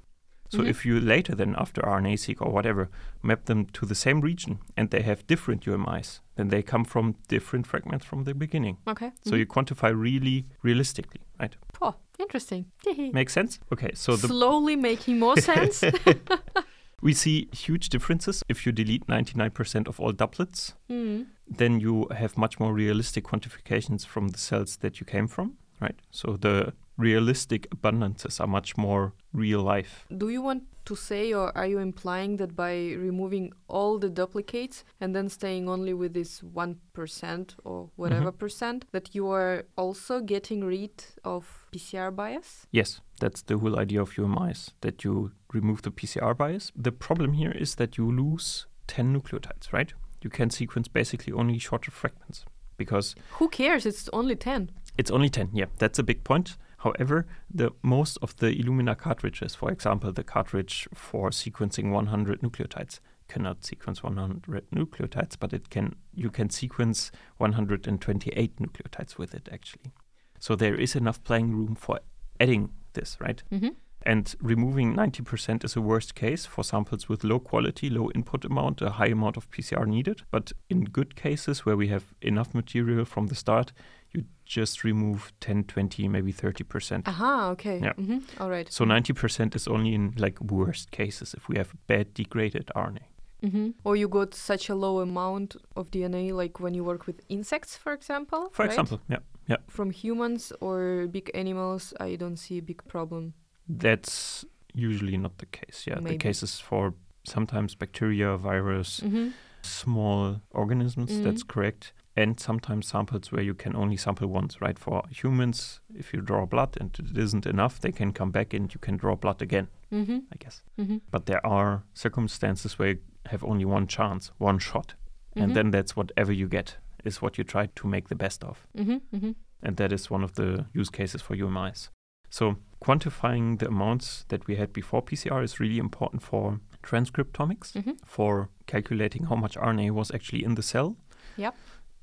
[0.50, 0.68] So Mhm.
[0.70, 2.90] if you later then after RNA-seq or whatever
[3.22, 7.16] map them to the same region and they have different UMIs, then they come from
[7.28, 8.78] different fragments from the beginning.
[8.88, 9.12] Okay.
[9.24, 9.40] So Mhm.
[9.40, 11.56] you quantify really realistically, right?
[11.82, 12.66] Oh, interesting.
[13.14, 13.60] Makes sense?
[13.72, 15.84] Okay, so the Slowly making more sense.
[17.02, 21.26] we see huge differences if you delete 99% of all doublets mm.
[21.48, 25.96] then you have much more realistic quantifications from the cells that you came from, right?
[26.12, 30.06] So the realistic abundances are much more real life.
[30.18, 32.74] Do you want to say, or are you implying that by
[33.08, 38.38] removing all the duplicates and then staying only with this 1% or whatever Mm-hmm.
[38.38, 40.92] percent, that you are also getting rid
[41.24, 42.68] of PCR bias?
[42.72, 46.72] Yes, that's the whole idea of UMIs, that you remove the PCR bias.
[46.76, 49.94] The problem here is that you lose 10 nucleotides, right?
[50.24, 52.46] You can sequence basically only shorter fragments
[52.78, 53.86] because Who cares?
[53.86, 54.72] It's only 10.
[54.98, 56.58] It's only 10, yeah, that's a big point.
[56.78, 63.00] However, the most of the Illumina cartridges, for example, the cartridge for sequencing 100 nucleotides,
[63.28, 69.92] cannot sequence 100 nucleotides, but it can you can sequence 128 nucleotides with it actually.
[70.40, 72.00] So there is enough playing room for
[72.40, 73.42] adding this, right?
[73.52, 73.70] Mm-hmm.
[74.04, 78.82] And removing 90% is a worst case for samples with low quality, low input amount,
[78.82, 80.22] a high amount of PCR needed.
[80.32, 83.74] But in good cases where we have enough material from the start,
[84.14, 87.08] you just remove 10, 20, maybe 30%.
[87.08, 87.80] Aha, okay.
[87.80, 87.94] Yeah.
[87.94, 88.42] Mm-hmm.
[88.42, 88.72] All right.
[88.72, 93.04] So 90% is only in like worst cases if we have bad degraded RNA.
[93.44, 93.70] Mm-hmm.
[93.84, 97.76] Or you got such a low amount of DNA, like when you work with insects,
[97.78, 98.50] for example.
[98.52, 98.72] For right?
[98.72, 99.58] example, yeah, yeah.
[99.68, 103.34] From humans or big animals, I don't see a big problem.
[103.70, 105.86] That's usually not the case.
[105.88, 106.12] Yeah, Maybe.
[106.12, 106.94] the cases for
[107.26, 109.30] sometimes bacteria, virus, Mm-hmm.
[109.62, 111.24] small organisms, Mhm.
[111.24, 111.94] that's correct.
[112.18, 114.80] And sometimes samples where you can only sample once, right?
[114.80, 118.74] For humans, if you draw blood and it isn't enough, they can come back and
[118.74, 120.18] you can draw blood again, Mm-hmm.
[120.34, 120.64] I guess.
[120.80, 120.98] Mm-hmm.
[121.12, 125.42] But there are circumstances where you have only one chance, one shot, Mm-hmm.
[125.44, 128.68] and then that's whatever you get is what you try to make the best of.
[128.76, 128.98] Mm-hmm.
[129.16, 129.32] Mm-hmm.
[129.64, 131.90] And that is one of the use cases for UMIs.
[132.30, 137.92] So quantifying the amounts that we had before PCR is really important for transcriptomics, Mm-hmm.
[138.06, 140.96] for calculating how much RNA was actually in the cell.
[141.38, 141.56] Yep.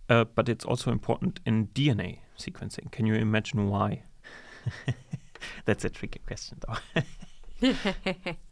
[0.08, 2.90] Uh, but it's also important in DNA sequencing.
[2.92, 4.02] Can you imagine why?
[5.64, 7.02] That's a tricky question, though.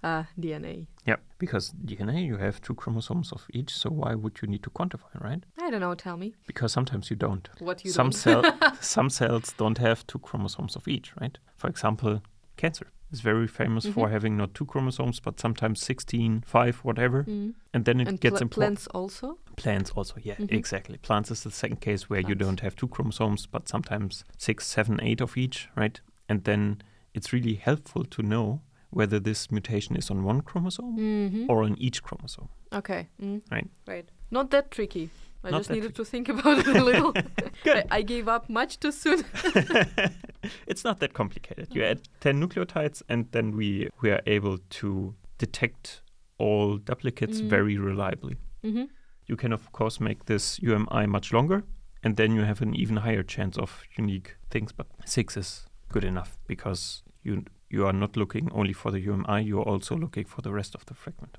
[0.03, 0.87] uh, DNA.
[1.07, 4.71] yeah, because DNA, you have two chromosomes of each, so why would you need to
[4.71, 5.43] quantify, right?
[5.61, 5.95] I don't know.
[5.95, 7.49] Tell me Because sometimes you don't.
[7.59, 8.12] what you some don't.
[8.12, 8.43] cell
[8.81, 11.37] some cells don't have two chromosomes of each, right?
[11.57, 12.23] For example,
[12.57, 14.11] cancer is very famous for Mhm.
[14.12, 17.25] having not two chromosomes, but sometimes 16, 5, whatever.
[17.25, 17.55] Mm.
[17.75, 18.79] And then it And gets pla- important.
[18.79, 19.38] plants also.
[19.57, 20.53] Plants also, yeah, Mhm.
[20.53, 20.99] exactly.
[20.99, 24.99] Plants is the second case where you don't have two chromosomes, but sometimes six, seven,
[25.03, 26.01] eight of each, right?
[26.29, 26.83] And then
[27.15, 31.47] it's really helpful to know whether this mutation is on one chromosome Mm-hmm.
[31.51, 32.49] or on each chromosome.
[32.73, 33.09] Okay.
[33.21, 33.43] Mm.
[33.51, 33.69] Right.
[33.87, 34.09] Right.
[34.31, 35.11] Not that tricky.
[35.45, 37.12] I Not just needed to think about it a little.
[37.67, 39.25] I, I gave up much too soon.
[40.67, 41.69] it's not that complicated.
[41.75, 46.01] You add 10 nucleotides and then we, we are able to detect
[46.38, 47.49] all duplicates Mm.
[47.49, 48.37] very reliably.
[48.65, 48.85] mm-hmm.
[49.27, 51.65] You can, of course, make this UMI much longer
[52.03, 54.73] and then you have an even higher chance of unique things.
[54.73, 59.43] But six is good enough because you, you are not looking only for the UMI,
[59.43, 61.39] you are also looking for the rest of the fragment.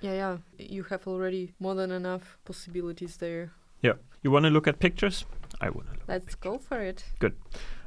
[0.00, 0.36] Yeah, yeah.
[0.58, 3.52] You have already more than enough possibilities there.
[3.82, 3.94] Yeah.
[4.22, 5.24] You want to look at pictures?
[5.60, 6.08] I want to look.
[6.08, 7.04] Let's go for it.
[7.20, 7.36] Good.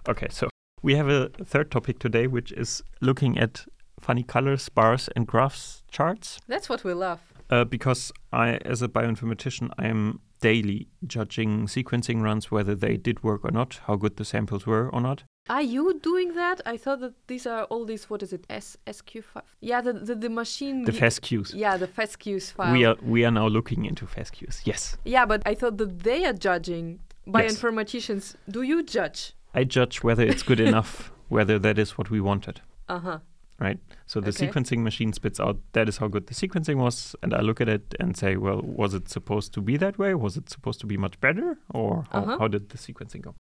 [0.08, 0.50] Okay, so
[0.82, 3.65] we have a third topic today, which is looking at
[4.00, 6.39] funny colors, bars, and graphs charts.
[6.48, 7.19] That's what we love.
[7.49, 13.23] Uh, because I, as a bioinformatician, I am daily judging sequencing runs, whether they did
[13.23, 15.23] work or not, how good the samples were or not.
[15.47, 16.62] Are you doing that?
[16.65, 18.10] I thought that these are all these.
[18.10, 18.45] What is it?
[18.49, 19.41] S SQ5.
[19.62, 20.86] Yeah, the the, the machine.
[20.86, 21.53] The FASTQs.
[21.53, 22.73] Yeah, the FASTQs file.
[22.73, 24.62] We are we are now looking into FASTQs.
[24.65, 26.99] Yes, Yeah, but I thought that they are judging.
[27.27, 29.34] Bioinformaticians, do you judge?
[29.53, 32.62] I judge whether it's good enough, whether that is what we wanted.
[32.88, 33.19] Uh huh.
[33.57, 33.79] Right.
[34.05, 34.47] So the Okay.
[34.47, 37.69] sequencing machine spits out that is how good the sequencing was, and I look at
[37.69, 40.13] it and say, well, was it supposed to be that way?
[40.13, 42.37] Was it supposed to be much better, or how, Uh-huh.
[42.39, 43.35] how did the sequencing go?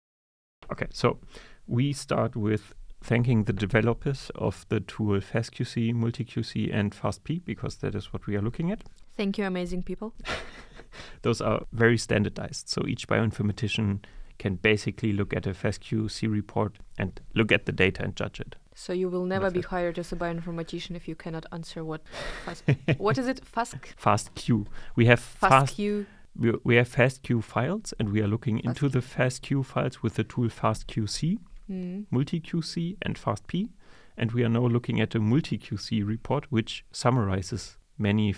[0.71, 1.19] Okay, so
[1.67, 7.95] we start with thanking the developers of the tool FastQC, MultiQC, and FastP because that
[7.95, 8.85] is what we are looking at.
[9.17, 10.15] Thank you, amazing people.
[11.23, 14.05] Those are very standardized, so each bioinformatician
[14.39, 18.57] can basically look at a FastQC report and look at the data and judge it.
[18.75, 22.03] So you will never be hired as a bioinformatician if you cannot answer what.
[22.45, 22.65] Fast,
[22.99, 23.43] what is it?
[23.45, 23.79] Fask.
[24.01, 24.67] FastQ.
[24.97, 26.07] We have fast FastQ.
[26.37, 30.25] we, we have FastQ files and we are looking into the FastQ files with the
[30.25, 31.39] tool FastQC,
[31.71, 32.07] Mm.
[32.13, 33.69] MultiQC, and FastP.
[34.17, 38.33] And we are now looking at a MultiQC report which summarizes many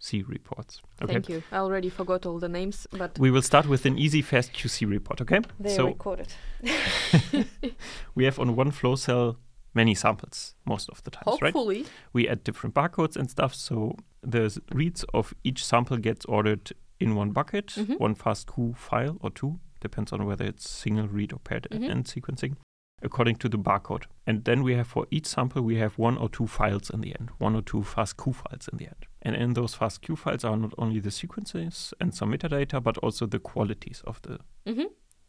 [0.00, 0.80] FastQC reports.
[1.02, 1.12] Okay.
[1.14, 1.42] Thank you.
[1.52, 4.88] I already forgot all the names, but We will start with an easy fast QC
[4.88, 5.40] report, okay?
[5.58, 6.32] they so recorded.
[8.14, 9.36] we have on one flow cell
[9.74, 11.52] many samples most of the times, right?
[11.52, 11.86] Hopefully.
[12.12, 13.54] we add different barcodes and stuff.
[13.54, 17.98] So the reads of each sample gets ordered in one bucket, Mhm.
[17.98, 21.88] one FASTQ file or two, depends on whether it's single read or paired Mhm.
[21.90, 22.56] end sequencing,
[23.02, 24.04] according to the barcode.
[24.26, 27.14] And then we have for each sample, we have one or two files in the
[27.18, 29.06] end, one or two FASTQ files in the end.
[29.22, 33.26] And in those FASTQ files are not only the sequences and some metadata, but also
[33.26, 34.88] the qualities of the Mm-hmm.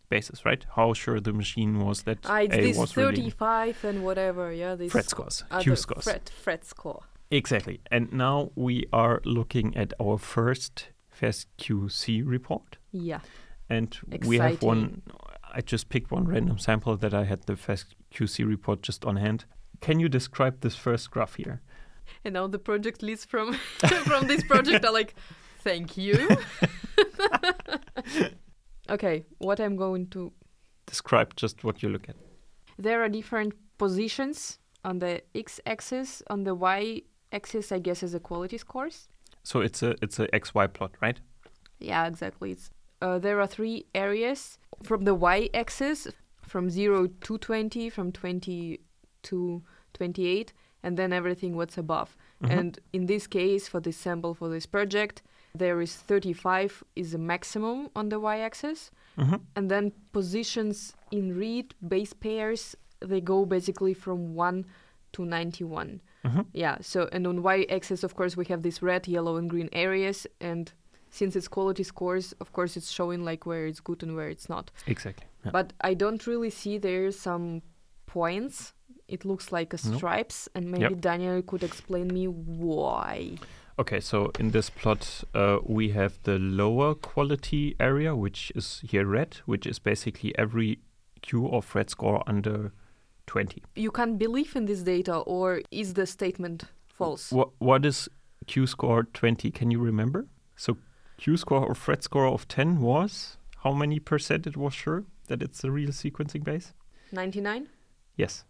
[0.10, 0.66] basis, right?
[0.76, 4.52] How sure the machine was that Ah, it's A this was really 35 and whatever.
[4.54, 6.06] Yeah, this Phred scores, Q scores.
[6.06, 7.04] Phred, Phred score.
[7.32, 7.80] Exactly.
[7.90, 10.90] And now we are looking at our first
[11.22, 12.78] FastQC report.
[12.92, 13.20] Yeah.
[13.70, 15.02] And we have one,
[15.52, 19.46] I just picked one random sample that I had the FastQC report just on hand.
[19.82, 21.62] Can you describe this first graph here?
[22.24, 23.54] And now the project leads from
[24.06, 25.16] from this project are like,
[25.60, 26.30] thank you.
[28.90, 30.32] okay, what I'm going to
[30.88, 32.16] Describe just what you look at.
[32.78, 38.58] there are different positions on the x-axis on the y-axis i guess is the quality
[38.58, 39.08] scores
[39.44, 41.20] So it's a it's a XY plot, right?
[41.80, 42.70] yeah exactly it's
[43.02, 46.08] uh, there are three areas from the y-axis
[46.42, 48.80] from 0 to 20 from 20
[49.24, 49.62] to
[49.94, 52.50] 28 and then everything what's above Mhm.
[52.60, 55.22] and in this case for this sample for this project
[55.54, 59.42] there is 35 is the maximum on the y-axis Mhm.
[59.56, 64.66] and then positions in read base pairs they go basically from 1
[65.14, 66.46] to 91 Mhm.
[66.54, 70.26] yeah so and on y-axis of course we have these red yellow and green areas
[70.40, 70.74] and
[71.12, 74.50] since it's quality scores of course it's showing like where it's good and where it's
[74.50, 75.28] not Exactly.
[75.46, 75.52] Yeah.
[75.52, 77.62] but i don't really see there some
[78.08, 78.74] points
[79.08, 79.98] it looks like No.
[79.98, 83.36] stripes, and maybe Daniel could explain me why.
[83.78, 89.06] Okay, so in this plot, uh, we have the lower quality area, which is here
[89.06, 90.80] red, which is basically every
[91.22, 92.72] Q or Phred score under
[93.28, 93.62] 20.
[93.76, 97.32] You can't believe in this data, or is the statement false?
[97.32, 98.08] What what is
[98.48, 99.52] Q score 20?
[99.52, 100.26] Can you remember?
[100.56, 100.78] So
[101.22, 105.42] Q score or Phred score of 10 was how many percent it was sure that
[105.44, 106.74] it's a real sequencing base?
[107.12, 107.68] 99?
[108.18, 108.44] Yes.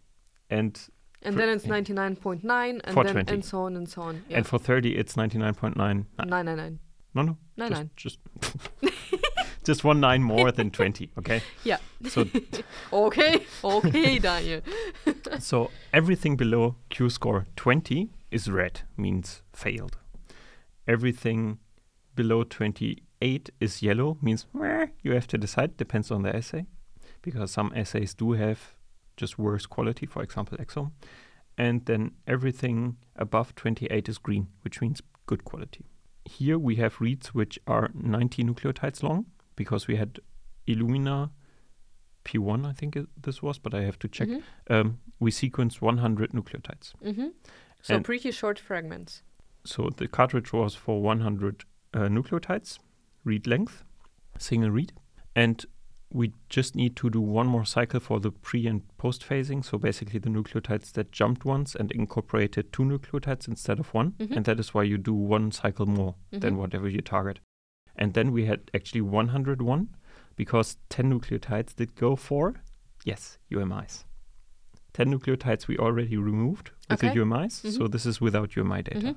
[0.48, 0.80] And
[1.22, 1.72] And then it's yeah.
[1.80, 3.32] 99.9, and For then 20.
[3.34, 4.24] and so on and so on.
[4.28, 4.38] Yeah.
[4.38, 5.76] and for 30 it's 99.9.
[6.18, 6.78] Uh, 999.
[7.14, 7.36] No, no.
[7.58, 7.90] 99.
[7.96, 8.58] Just just,
[9.64, 11.42] just one nine more than 20, okay?
[11.64, 11.76] Yeah.
[12.08, 12.24] So
[12.92, 14.62] Okay, okay, Daniel.
[15.40, 19.98] so everything below Q score 20 is red, means failed.
[20.88, 21.58] Everything
[22.14, 24.46] below 28 is yellow, means
[25.02, 26.66] you have to decide, depends on the assay,
[27.22, 28.74] because some assays do have
[29.16, 30.92] just worse quality, for example, exome.
[31.58, 35.84] And then everything above 28 is green, which means good quality.
[36.24, 40.18] Here we have reads which are 90 nucleotides long, because we had
[40.66, 41.30] Illumina
[42.24, 45.80] P1, I think it, this was, but I have to check Mhm, um, we sequenced
[45.82, 46.94] 100 nucleotides.
[47.02, 47.32] mhm.
[47.82, 49.22] So And- pretty short fragments.
[49.64, 51.64] So the cartridge was for 100
[51.94, 52.78] uh, nucleotides,
[53.24, 53.84] read length,
[54.38, 54.92] single read.
[55.34, 55.64] And
[56.10, 59.64] we just need to do one more cycle for the pre and post phasing.
[59.64, 64.12] So basically, the nucleotides that jumped once and incorporated two nucleotides instead of one.
[64.12, 64.36] Mhm.
[64.36, 66.58] And that is why you do one cycle more than Mhm.
[66.58, 67.40] whatever you target.
[67.96, 69.88] And then we had actually 101
[70.36, 72.54] because 10 nucleotides did go for,
[73.04, 74.04] yes, UMIs.
[74.92, 77.08] 10 nucleotides we already removed with Okay.
[77.08, 77.54] the UMIs.
[77.54, 77.92] So Mhm.
[77.92, 79.16] this is without UMI data.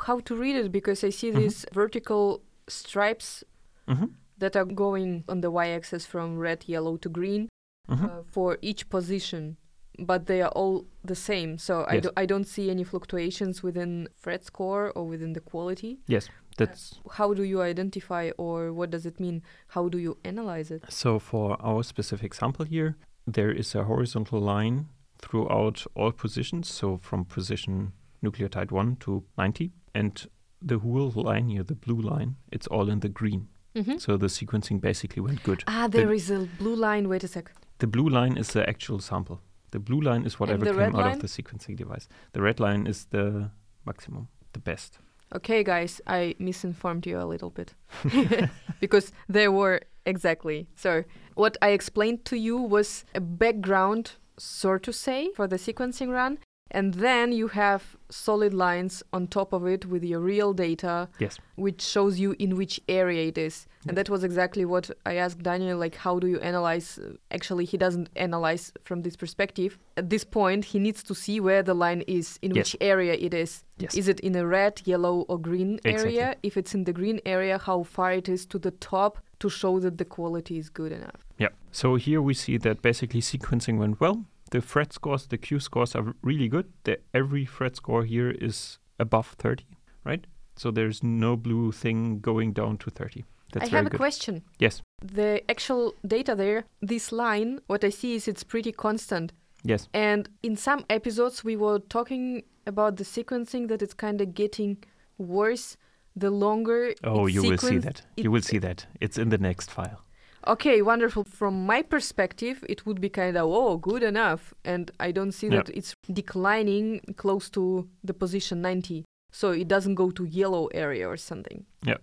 [0.00, 0.72] How to read it?
[0.72, 1.36] Because I see Mhm.
[1.36, 3.44] these vertical stripes
[3.88, 4.06] hmm
[4.38, 7.48] that are going on the y-axis from red, yellow to green
[7.88, 9.56] hmm uh, for each position,
[9.98, 11.58] but they are all the same.
[11.58, 15.98] So I, do, I don't see any fluctuations within Phred score or within the quality.
[16.06, 19.42] Yes, that's How do you identify or what does it mean?
[19.68, 20.82] How do you analyze it?
[20.88, 24.86] so for our specific sample here, there is a horizontal line
[25.18, 26.68] throughout all positions.
[26.68, 27.92] So from position
[28.24, 29.72] nucleotide 1 to 90.
[29.94, 30.26] And
[30.60, 33.48] the whole line here, the blue line, it's all in the green.
[33.74, 34.00] Mhm.
[34.00, 35.64] So the sequencing basically went good.
[35.66, 37.08] Ah, there is a blue line.
[37.08, 37.52] Wait a sec.
[37.78, 39.40] The blue line is the actual sample.
[39.70, 41.14] The blue line is whatever came out line?
[41.14, 42.06] of the sequencing device.
[42.32, 43.50] The red line is the
[43.86, 44.98] maximum, the best.
[45.34, 47.74] Okay, guys, I misinformed you a little bit
[48.80, 50.68] because there were exactly.
[50.76, 56.10] So, what I explained to you was a background, so to say, for the sequencing
[56.12, 56.38] run,
[56.72, 61.38] and then you have solid lines on top of it with your real data, Yes.
[61.56, 63.66] which shows you in which area it is.
[63.86, 66.98] And that was exactly what I asked Daniel like, how do you analyze?
[66.98, 69.78] Uh, Actually, he doesn't analyze from this perspective.
[69.96, 72.58] At this point, he needs to see where the line is, in Yes.
[72.74, 73.64] which area it is.
[73.78, 73.94] Yes.
[73.94, 76.18] Is it in a red, yellow, or green Exactly.
[76.18, 76.36] area?
[76.42, 79.80] If it's in the green area, how far it is to the top to show
[79.80, 81.26] that the quality is good enough.
[81.38, 81.48] Yeah.
[81.72, 84.24] So here we see that basically sequencing went well.
[84.52, 86.66] The Phred scores, the Q scores are really good.
[86.84, 89.64] The, every Phred score here is above 30,
[90.04, 90.26] right?
[90.56, 93.24] So there's no blue thing going down to 30.
[93.52, 93.96] That's I have a good.
[93.96, 94.42] question.
[94.58, 94.82] Yes.
[95.02, 99.32] The actual data there, this line, what I see is it's pretty constant.
[99.64, 99.88] Yes.
[99.94, 104.84] And in some episodes, we were talking about the sequencing that it's kind of getting
[105.16, 105.78] worse
[106.14, 106.92] the longer.
[107.04, 108.02] Oh, you will see that.
[108.18, 108.84] You will see that.
[109.00, 110.04] It's in the next file.
[110.46, 111.24] Okay, wonderful.
[111.24, 114.52] From my perspective, it would be kind of, oh, good enough.
[114.64, 115.56] And I don't see Yeah.
[115.58, 119.04] that it's declining close to the position 90.
[119.30, 121.64] So it doesn't go to yellow area or something.
[121.84, 121.98] Yeah.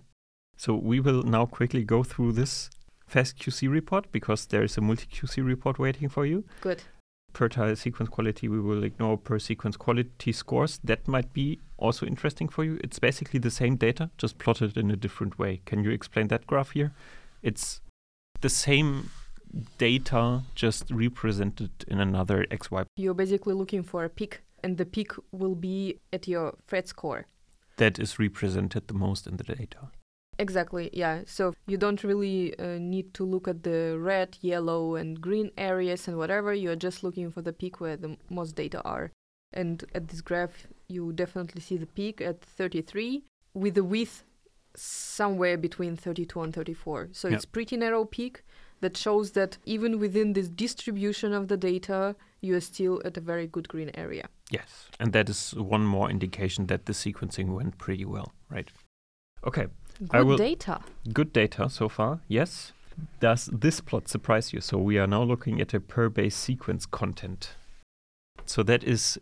[0.57, 2.69] So we will now quickly go through this
[3.07, 6.43] fast QC report because there is a multi QC report waiting for you.
[6.61, 6.83] Good.
[7.33, 10.79] Per tile sequence quality, we will ignore per sequence quality scores.
[10.83, 12.79] That might be also interesting for you.
[12.83, 15.61] It's basically the same data, just plotted in a different way.
[15.65, 16.91] Can you explain that graph here?
[17.43, 17.81] It's
[18.41, 19.09] the same
[19.77, 22.85] data, just represented in another XY.
[22.95, 27.25] You're basically looking for a peak, and the peak will be at your Phred score.
[27.77, 29.89] That is represented the most in the data.
[30.37, 31.23] Exactly, yeah.
[31.25, 36.07] So you don't really uh, need to look at the red, yellow, and green areas
[36.07, 36.53] and whatever.
[36.53, 39.11] You're just looking for the peak where the most data are.
[39.51, 43.23] And at this graph, you definitely see the peak at 33
[43.53, 44.23] with the width
[44.75, 47.09] somewhere between 32 and 34.
[47.11, 47.35] So Yeah.
[47.35, 48.43] it's pretty narrow peak
[48.81, 53.21] that shows that even within this distribution of the data, you are still at a
[53.21, 54.29] very good green area.
[54.49, 54.87] Yes.
[54.99, 58.71] And that is one more indication that the sequencing went pretty well, right?
[59.45, 59.67] Okay.
[60.07, 60.81] Good data.
[61.11, 62.71] Good data so far, yes.
[63.19, 64.61] Does this plot surprise you?
[64.61, 67.55] So we are now looking at a per base sequence content.
[68.45, 69.19] So that is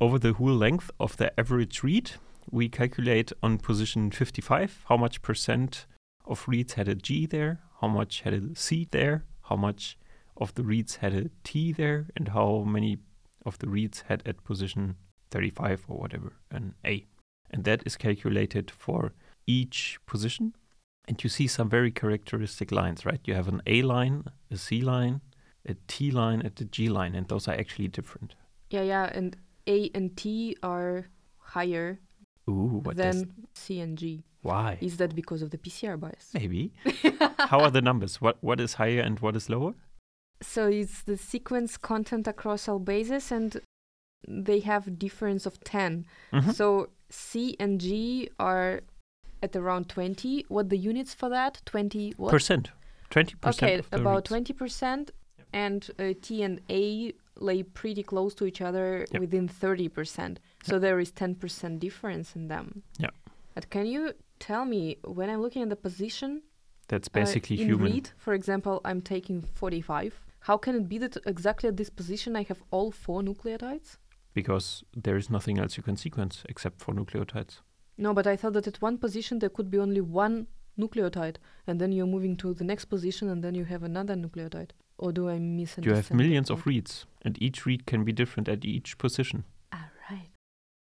[0.00, 2.12] over the whole length of the average read.
[2.50, 5.86] We calculate on position 55 how much percent
[6.24, 9.98] of reads had a G there, how much had a C there, how much
[10.36, 12.98] of the reads had a T there, and how many
[13.44, 14.96] of the reads had at position
[15.30, 17.06] 35 or whatever an A.
[17.50, 19.12] And that is calculated for
[19.46, 20.54] each position.
[21.06, 23.20] And you see some very characteristic lines, right?
[23.24, 25.22] You have an A line, a C line,
[25.66, 28.34] a T line, and a G line, and those are actually different.
[28.70, 29.36] Yeah, yeah, and
[29.66, 31.06] A and T are
[31.38, 31.98] higher
[32.48, 34.24] Ooh, what than does C and G.
[34.42, 34.78] why?
[34.80, 36.30] Is that because of the PCR bias?
[36.34, 36.72] Maybe.
[37.38, 38.20] How are the numbers?
[38.20, 39.74] What what is higher and what is lower?
[40.40, 43.60] So it's the sequence content across all bases, and
[44.26, 46.06] they have difference of 10.
[46.32, 46.54] Mhm.
[46.54, 48.80] So C and G are
[49.42, 50.44] at around 20.
[50.48, 51.60] What the units for that?
[51.66, 52.30] 20 what?
[52.30, 52.70] Percent.
[53.10, 53.62] Twenty percent.
[53.62, 54.50] okay, about reads.
[54.50, 55.10] 20%.
[55.52, 59.20] And uh, T and A lay pretty close to each other Yep.
[59.20, 60.36] within 30%.
[60.62, 62.82] So there is 10% difference in them.
[62.98, 63.10] Yeah.
[63.54, 66.42] But can you tell me when I'm looking at the position
[66.88, 67.92] That's uh, basically in human.
[67.92, 70.20] read, for example, I'm taking 45.
[70.40, 73.98] How can it be that exactly at this position I have all four nucleotides?
[74.34, 77.54] because there is nothing else you can sequence except for nucleotides.
[77.96, 80.46] No, but I thought that at one position there could be only one
[80.78, 81.36] nucleotide,
[81.66, 84.70] and then you're moving to the next position, and then you have another nucleotide.
[84.96, 85.86] Or do I misunderstand?
[85.86, 89.44] You have millions of reads, and each read can be different at each position.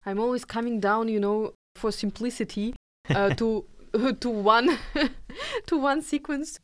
[0.07, 2.75] I'm always coming down, you know, for simplicity,
[3.11, 3.65] uh, to
[4.21, 4.79] to one
[5.67, 6.59] to one sequence.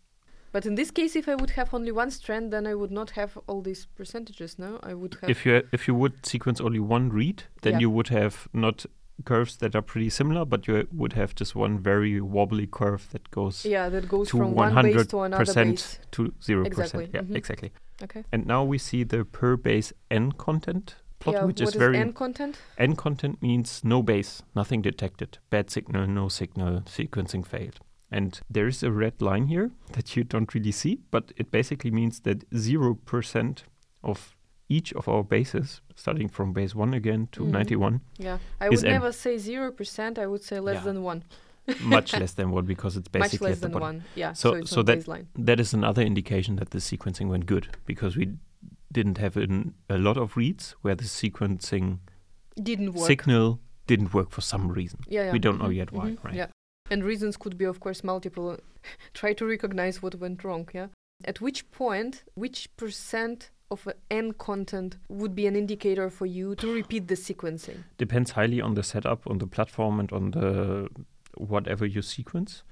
[0.51, 3.11] But in this case, if I would have only one strand, then I would not
[3.11, 4.59] have all these percentages.
[4.59, 5.29] No, I would have.
[5.31, 7.81] If you if you would sequence only one read, then Yeah.
[7.81, 8.87] you would have not
[9.25, 13.31] curves that are pretty similar, but you would have just one very wobbly curve that
[13.31, 15.99] goes yeah, that goes from one base to another 100% base.
[16.13, 17.15] to zero Exactly, percent.
[17.15, 17.37] Yeah, mhm.
[17.37, 17.73] exactly.
[18.03, 18.25] Okay.
[18.33, 21.99] And now we see the per base n content plot, yeah, which what is very
[21.99, 22.59] N content?
[22.79, 27.81] N content means no base, nothing detected, bad signal, no signal, sequencing failed.
[28.11, 31.91] And there is a red line here that you don't really see, but it basically
[31.91, 33.65] means that 0%
[34.03, 34.35] of
[34.71, 37.51] each of our bases, starting from base 1 again to Mhm.
[37.51, 40.19] 91, Yeah, I would never say zero percent.
[40.19, 40.85] I would say less Yeah.
[40.93, 41.25] than one.
[41.83, 43.97] much less than 1 because it's Much basically less at the than bottom.
[43.97, 44.05] one.
[44.15, 44.33] Yeah.
[44.33, 45.27] So- So, it's so that- baseline.
[45.37, 48.37] That is another indication that the sequencing went good because we
[48.93, 51.99] didn't have an, a lot of reads where the sequencing
[52.63, 53.07] Didn't work.
[53.07, 55.01] signal didn't work for some reason.
[55.09, 55.33] Yeah, yeah.
[55.33, 56.35] We don't know mhm, yet why, mhm, right?
[56.35, 56.47] Yeah.
[56.91, 58.59] And reasons could be, of course, multiple.
[59.15, 60.89] Try to recognize what went wrong, yeah?
[61.25, 66.73] At which point, which percent of n content would be an indicator for you to
[66.73, 67.85] repeat the sequencing?
[67.99, 70.89] depends highly on the setup, on the platform, and on the
[71.37, 72.63] whatever you sequence.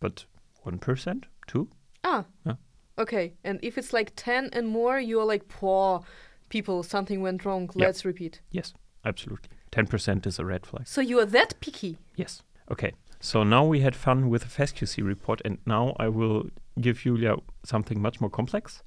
[0.00, 0.24] But
[0.62, 1.68] one percent, two.
[2.04, 2.24] Ah.
[2.46, 2.54] Yeah.
[2.98, 3.34] Okay.
[3.44, 6.02] And if it's like 10 and more, you're like, poor
[6.48, 7.70] people, something went wrong.
[7.74, 7.86] Yeah.
[7.86, 8.40] Let's repeat.
[8.50, 8.74] Yes,
[9.04, 9.50] absolutely.
[9.70, 10.86] Ten percent is a red flag.
[10.86, 11.98] So you are that picky.
[12.16, 12.42] Yes.
[12.70, 12.92] Okay.
[13.20, 17.36] So now we had fun with the FastQC report, and now I will give Julia
[17.64, 18.82] something much more complex.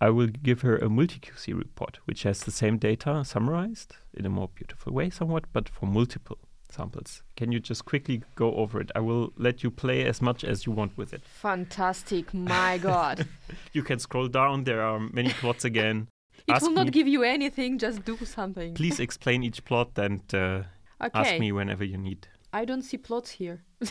[0.00, 4.30] I will give her a multi-QC report, which has the same data summarized in a
[4.30, 6.38] more beautiful way, somewhat, but for multiple
[6.76, 7.22] samples.
[7.36, 8.90] Can you just quickly go over it?
[8.94, 11.22] I will let you play as much as you want with it.
[11.24, 12.32] Fantastic.
[12.34, 13.26] My God.
[13.72, 14.64] You can scroll down.
[14.64, 16.08] There are many plots again.
[16.46, 17.78] it Ask will not give you anything.
[17.78, 18.74] Just do something.
[18.74, 20.62] Please explain each plot and uh,
[21.00, 21.18] Okay.
[21.20, 22.20] ask me whenever you need.
[22.52, 23.58] I don't see plots here.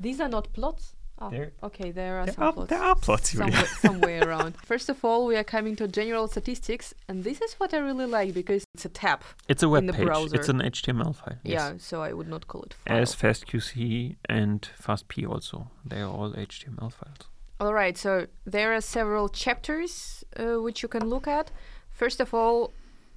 [0.00, 0.96] These are not plots.
[1.22, 2.70] Oh, There- okay, there are there some are- plots.
[2.70, 3.52] there are plots, Julia.
[3.52, 4.56] somewhere, somewhere around.
[4.64, 8.06] First of all, we are coming to general statistics, and this is what I really
[8.06, 9.20] like because it's a tab.
[9.46, 10.08] It's a web the page.
[10.32, 11.36] It's an HTML file.
[11.44, 11.52] Yes.
[11.60, 12.96] Yeah, so I would not call it file.
[13.02, 15.70] As FastQC and FastP also.
[15.84, 17.28] They are all HTML files.
[17.60, 21.50] All right, so there are several chapters uh, which you can look at.
[21.90, 22.72] First of all,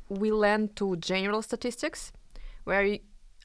[0.10, 2.12] we land to general statistics,
[2.66, 2.98] where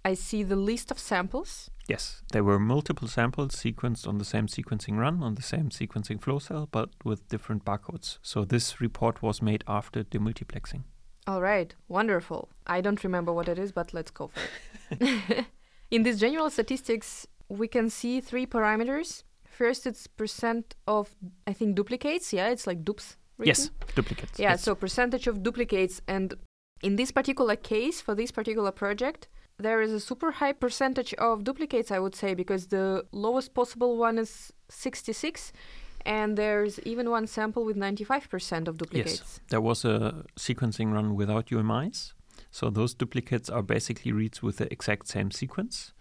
[0.05, 1.71] I see the list of samples.
[1.89, 6.21] Yes, there were multiple samples sequenced on the same sequencing run, on the same sequencing
[6.21, 8.19] flow cell, but with different barcodes.
[8.21, 10.83] So this report was made after the multiplexing.
[11.27, 12.51] All right, wonderful.
[12.67, 14.41] I don't remember what it is, but let's go for
[14.91, 15.47] it.
[15.91, 19.23] In this general statistics, we can see three parameters.
[19.47, 21.17] First, it's percent of,
[21.47, 22.35] I think, duplicates.
[22.35, 23.17] Yeah, it's like dupes.
[23.43, 24.39] Yes, duplicates.
[24.39, 24.63] Yeah, yes.
[24.63, 26.03] so percentage of duplicates.
[26.07, 26.35] And
[26.83, 29.29] in this particular case, for this particular project,
[29.59, 33.97] there is a super high percentage of duplicates, I would say, because the lowest possible
[33.97, 35.53] one is 66.
[36.07, 39.19] And there's even one sample with 95% of duplicates.
[39.21, 42.13] Yes, There was a sequencing run without UMIs.
[42.51, 45.93] So those duplicates are basically reads with the exact same sequence.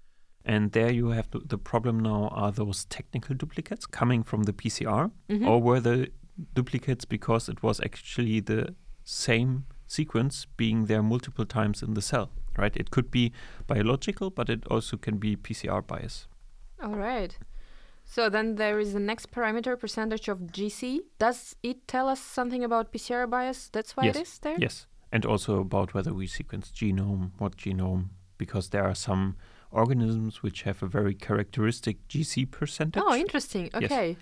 [0.46, 4.54] And there you have to, the problem now are those technical duplicates coming from the
[4.54, 5.46] PCR, Mhm.
[5.48, 6.10] or were the
[6.54, 12.30] duplicates because it was actually the same sequence being there multiple times in the cell,
[12.58, 12.76] right?
[12.76, 13.32] It could be
[13.68, 16.28] biological, but it also can be PCR bias.
[16.82, 17.38] All right.
[18.04, 21.00] So then there is the next parameter, percentage of GC.
[21.20, 23.70] Does it tell us something about PCR bias?
[23.70, 24.16] That's why Yes.
[24.16, 24.56] it is there?
[24.58, 24.88] Yes.
[25.12, 29.36] And also about whether we sequence genome, what genome, because there are some
[29.72, 33.04] organisms which have a very characteristic GC percentage.
[33.06, 33.70] Oh, interesting.
[33.74, 34.10] Okay.
[34.12, 34.18] Yes.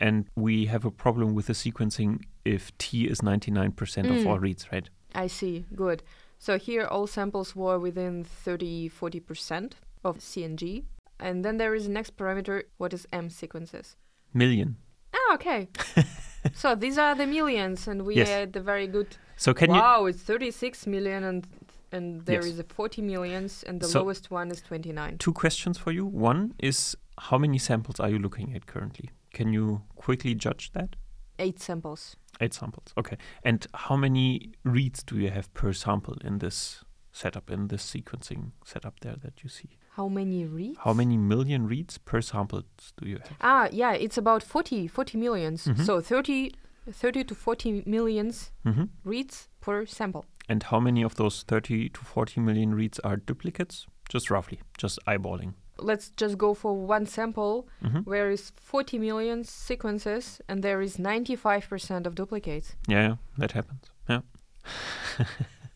[0.00, 4.26] And we have a problem with the sequencing if T is 99% of Mm.
[4.26, 4.88] all reads, right?
[5.14, 5.64] I see.
[5.74, 6.02] Good.
[6.38, 9.72] So here all samples were within 30 40%
[10.04, 10.84] of CNG.
[11.20, 13.96] And then there is the next parameter, what is M sequences?
[14.32, 14.76] Million.
[15.12, 15.68] Ah, okay.
[16.54, 18.28] so these are the millions, and we Yes.
[18.28, 19.16] had the very good.
[19.36, 21.46] So can you wow, it's 36 million, and
[21.90, 22.52] and there Yes.
[22.52, 25.18] is a 40 millions, and the So- lowest one is 29.
[25.18, 26.04] two questions for you.
[26.06, 29.10] One is how many samples are you looking at currently?
[29.32, 30.94] Can you quickly judge that?
[31.38, 32.16] Eight samples.
[32.40, 32.92] Eight samples.
[32.96, 33.16] Okay.
[33.44, 38.52] And how many reads do you have per sample in this setup, in this sequencing
[38.64, 39.78] setup there that you see?
[39.96, 40.78] How many reads?
[40.84, 42.62] How many million reads per sample
[42.96, 43.36] do you have?
[43.40, 45.66] Ah, yeah, it's about 40, 40 millions.
[45.66, 45.84] Mhm.
[45.84, 46.52] So 30,
[46.92, 50.24] 30 to 40 millions hmm reads per sample.
[50.48, 53.86] And how many of those 30 to 40 million reads are duplicates?
[54.08, 55.54] Just roughly, just eyeballing.
[55.78, 60.96] Let's just go for one sample hmm where is 40 million sequences and there is
[60.96, 62.74] 95% of duplicates.
[62.88, 63.82] Yeah, yeah, that happens.
[64.08, 64.20] Yeah.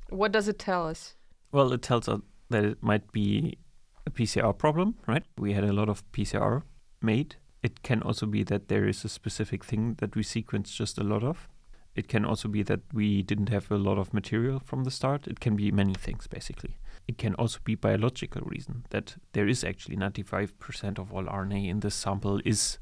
[0.08, 1.14] What does it tell us?
[1.52, 3.56] Well, it tells us that it might be
[4.06, 5.24] a PCR problem, right?
[5.38, 6.62] We had a lot of PCR
[7.00, 7.36] made.
[7.62, 11.04] It can also be that there is a specific thing that we sequence just a
[11.04, 11.48] lot of.
[11.94, 15.26] It can also be that we didn't have a lot of material from the start.
[15.26, 16.76] It can be many things, basically.
[17.08, 21.80] It can also be biological reason that there is actually 95% of all RNA in
[21.80, 22.78] this sample is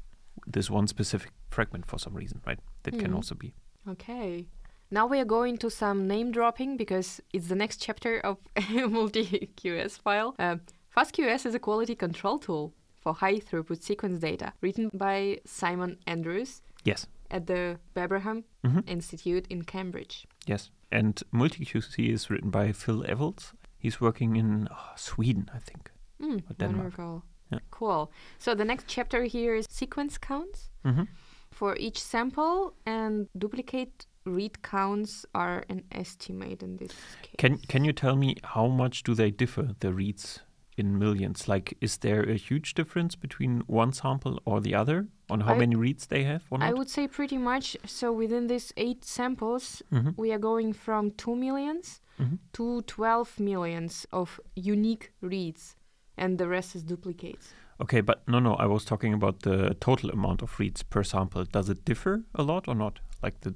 [0.47, 2.59] this one specific fragment for some reason, right?
[2.83, 3.15] That can Mhm.
[3.15, 3.53] also be.
[3.87, 4.47] Okay.
[4.91, 8.37] Now we are going to some name dropping because it's the next chapter of
[8.91, 10.35] multi-QC file.
[10.39, 10.57] Uh,
[10.95, 16.61] FastQC is a quality control tool for high throughput sequence data written by Simon Andrews
[16.83, 17.07] Yes.
[17.29, 20.27] at the Babraham hmm Institute in Cambridge.
[20.45, 20.69] Yes.
[20.91, 23.53] And MultiQC is written by Phil Ewels.
[23.81, 25.91] He's working in oh, Sweden, I think.
[26.19, 26.97] Mm, Or Denmark.
[26.97, 27.23] wonderful.
[27.51, 27.59] Yeah.
[27.69, 28.11] Cool.
[28.37, 31.03] So the next chapter here is sequence counts hmm
[31.51, 37.35] for each sample and duplicate read counts are an estimate in this case.
[37.37, 40.39] Can Can you tell me how much do they differ the reads
[40.77, 41.47] in millions?
[41.47, 45.59] Like, is there a huge difference between one sample or the other on how I-
[45.59, 46.77] many reads they have I not?
[46.77, 47.77] would say pretty much.
[47.85, 53.39] So within these eight samples, hmm we are going from 2 millions hmm to 12
[53.39, 55.75] millions of unique reads,
[56.17, 57.53] and the rest is duplicates.
[57.79, 58.53] Okay, but no, no.
[58.55, 61.45] I was talking about the total amount of reads per sample.
[61.45, 62.99] Does it differ a lot or not?
[63.23, 63.53] Like the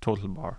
[0.00, 0.58] total bar,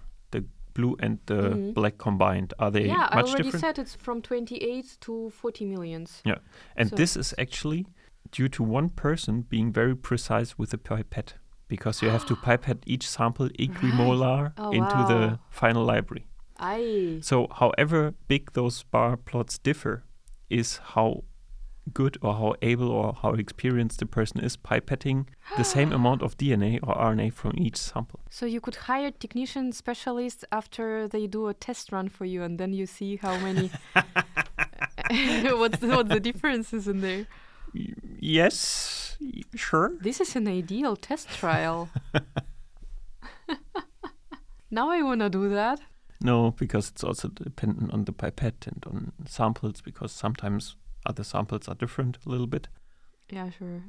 [0.79, 1.73] blue and the Mhm.
[1.73, 3.61] black combined, are they yeah, I already different?
[3.61, 6.21] said it's from 28 to 40 millions.
[6.25, 6.39] Yeah,
[6.75, 7.85] And So- this is actually
[8.31, 11.33] due to one person being very precise with the pipette,
[11.67, 15.07] because you have to pipette each sample equimolar Oh, into wow.
[15.07, 16.25] the final library.
[16.57, 20.03] I So, however big those bar plots differ,
[20.49, 21.23] is how
[21.93, 25.27] good or how able or how experienced the person is pipetting
[25.57, 28.19] the same amount of DNA or RNA from each sample.
[28.29, 32.59] So you could hire technician specialists after they do a test run for you, and
[32.59, 33.71] then you see how many.
[35.57, 37.25] what's the, what the differences in there?
[37.73, 39.17] Yes,
[39.55, 39.93] sure.
[40.01, 41.89] This is an ideal test trial.
[44.71, 45.79] now I wanna do that.
[46.21, 50.75] No, because it's also dependent on the pipette and on samples, because sometimes
[51.09, 52.67] other samples are different a little bit.
[53.29, 53.81] Yeah, sure.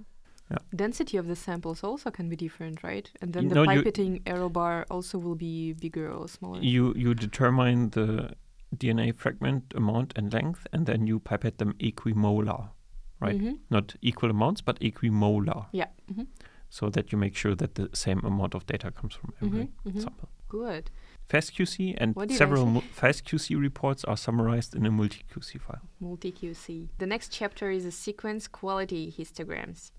[0.50, 0.58] Yeah.
[0.74, 3.08] Density of the samples also can be different, right?
[3.22, 6.60] And then You the know, pipetting arrow bar also will be bigger or smaller.
[6.60, 8.34] You you determine the
[8.76, 12.70] DNA fragment amount and length, and then you pipette them equimolar,
[13.20, 13.40] right?
[13.40, 13.58] Mhm.
[13.70, 15.88] Not equal amounts, but equimolar, Yeah.
[16.14, 16.24] hmm
[16.72, 19.90] so that you make sure that the same amount of data comes from every hmm
[19.90, 20.28] hmm sample.
[20.48, 20.90] Good.
[21.30, 22.66] FastQC and What did I several
[23.00, 25.80] FastQC reports are summarized in a multi-QC file.
[26.00, 26.88] Multi QC.
[26.98, 29.92] The next chapter is a sequence quality histograms.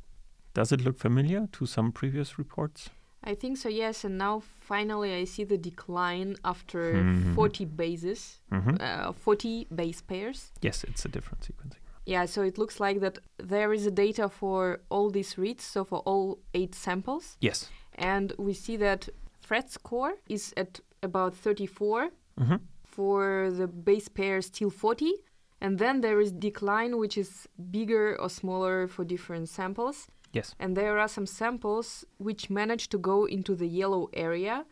[0.53, 2.89] Does it look familiar to some previous reports?
[3.23, 4.03] I think so, yes.
[4.03, 7.35] And now finally I see the decline after Mhm.
[7.35, 10.51] 40 bases, hmm uh, 40 base pairs.
[10.61, 11.79] Yes, it's a different sequencing.
[12.05, 15.85] Yeah, so it looks like that there is a data for all these reads, so
[15.85, 17.37] for all eight samples.
[17.39, 17.69] Yes.
[17.95, 19.07] And we see that
[19.47, 25.13] Phred score is at about 34 hmm for the base pair still 40
[25.61, 30.55] and then there is decline which is bigger or smaller for different samples Yes.
[30.59, 34.65] and there are some samples which manage to go into the yellow area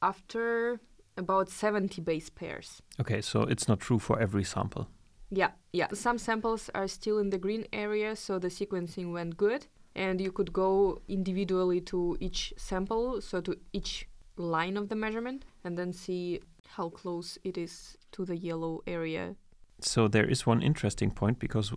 [0.00, 0.80] after
[1.18, 2.82] about 70 base pairs.
[3.00, 4.86] Okay, so it's not true for every sample.
[5.30, 5.88] Yeah, yeah.
[5.94, 9.66] Some samples are still in the green area, so the sequencing went good.
[9.94, 14.06] And you could go individually to each sample, so to each
[14.36, 19.34] line of the measurement, and then see how close it is to the yellow area.
[19.80, 21.72] So there is one interesting point because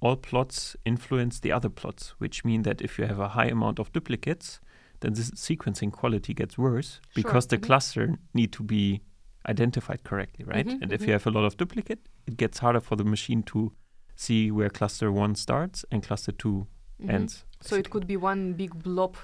[0.00, 3.78] all plots influence the other plots, which mean that if you have a high amount
[3.78, 4.60] of duplicates,
[5.00, 7.62] then the sequencing quality gets worse Sure, because the mhm.
[7.62, 9.02] cluster need to be
[9.48, 10.66] identified correctly, right?
[10.66, 11.06] Mhm, and if mhm.
[11.06, 13.72] you have a lot of duplicate, it gets harder for the machine to
[14.14, 16.66] see where cluster one starts and cluster 2
[17.00, 17.10] Mhm.
[17.10, 17.44] ends.
[17.60, 19.16] So it could be one big blob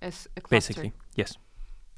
[0.00, 0.56] as a cluster.
[0.56, 1.36] Basically, yes.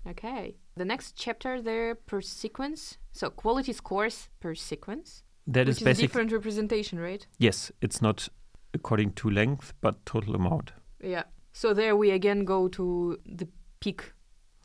[0.08, 0.56] Okay.
[0.76, 2.98] The next chapter there per sequence.
[3.12, 5.22] So quality scores per sequence.
[5.46, 7.26] That is is basically different representation, right?
[7.38, 7.72] yes.
[7.80, 8.28] It's not
[8.72, 10.72] according to length, but total amount.
[11.02, 11.24] Yeah.
[11.52, 13.48] So there we again go to the
[13.80, 14.12] peak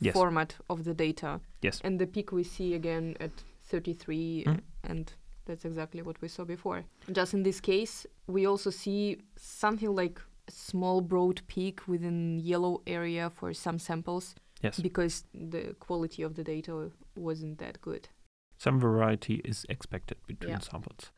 [0.00, 0.12] Yes.
[0.14, 1.40] format of the data.
[1.62, 1.80] Yes.
[1.82, 3.30] And the peak we see again at
[3.64, 4.60] 33 Mhm.
[4.84, 5.12] and
[5.46, 6.84] that's exactly what we saw before.
[7.10, 12.82] Just in this case, we also see something like a small broad peak within yellow
[12.86, 14.80] area for some samples Yes.
[14.80, 18.08] because the quality of the data wasn't that good.
[18.58, 20.60] Some variety is expected between Yeah.
[20.60, 21.12] samples.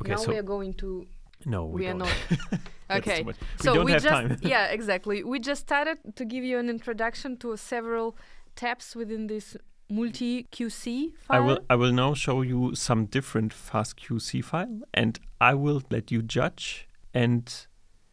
[0.00, 1.06] Okay, now so we are going to
[1.46, 2.14] no, we, we are not
[2.90, 3.22] okay.
[3.22, 4.38] We so we have just time.
[4.42, 8.16] yeah exactly we just started to give you an introduction to several
[8.56, 9.56] tabs within this
[9.90, 11.36] multi qc file.
[11.36, 16.10] I will I will now show you some different FastQC file and I will let
[16.10, 17.66] you judge and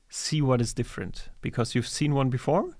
[0.09, 2.77] see what is different because you've seen one before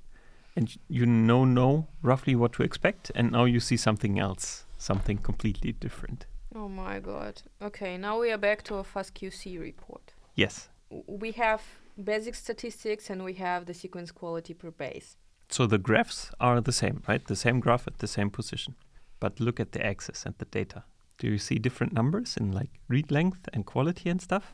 [0.55, 5.17] and you know know roughly what to expect and now you see something else, something
[5.17, 6.25] completely different.
[6.55, 10.69] oh my god okay now we are back to a fastqc report Yes.
[11.07, 11.61] We have
[12.03, 15.15] basic statistics and we have the sequence quality per base
[15.49, 17.23] So the graphs are the same, right?
[17.27, 18.73] The same graph at the same position.
[19.19, 20.83] But look at the axis and the data.
[21.17, 24.45] Do you see different numbers in like read length and quality and stuff?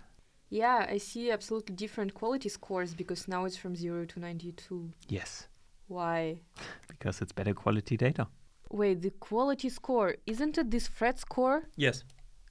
[0.49, 5.47] yeah i see absolutely different quality scores because now it's from 0 to 92 Yes,
[5.87, 6.39] why
[6.87, 8.27] because it's better quality data.
[8.71, 12.03] wait the quality score isn't it this Phred score Yes.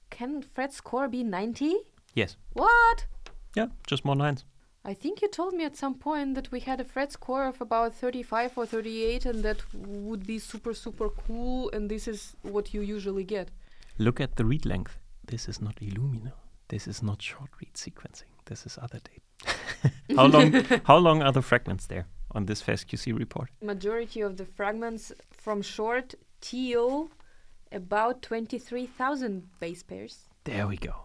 [0.09, 1.75] can Phred score be 90
[2.15, 2.37] Yes.
[2.53, 3.05] what
[3.55, 4.45] Yeah, just more lines.
[4.85, 7.59] I think you told me at some point that we had a Phred score of
[7.61, 12.73] about 35 or 38 and that would be super, super cool, and this is what
[12.73, 13.49] you usually get.
[13.97, 14.97] Look at the read length.
[15.25, 16.31] This is not Illumina.
[16.69, 18.31] This is not short read sequencing.
[18.45, 19.57] This is other data.
[20.15, 20.51] how long?
[20.85, 22.05] how long are the fragments there
[22.37, 23.49] on this FastQC report?
[23.61, 27.09] Majority of the fragments from short TO,
[27.71, 30.29] about 23,000 base pairs.
[30.45, 30.95] There we go.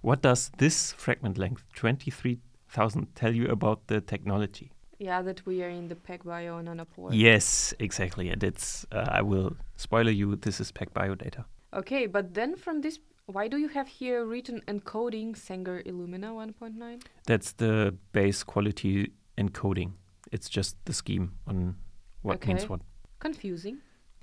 [0.00, 4.72] What does this fragment length, twenty-three thousand, tell you about the technology?
[4.98, 7.10] Yeah, that we are in the PacBio nanopore.
[7.12, 8.28] Yes, exactly.
[8.28, 8.84] And it's.
[8.90, 10.34] Uh, I will spoiler you.
[10.34, 11.44] This is PacBio data.
[11.72, 17.00] Okay, but then from this, why do you have here written encoding Sanger Illumina 1.9?
[17.26, 19.92] That's the base quality encoding.
[20.32, 21.76] It's just the scheme on
[22.22, 22.80] what means what.
[23.20, 23.78] Confusing.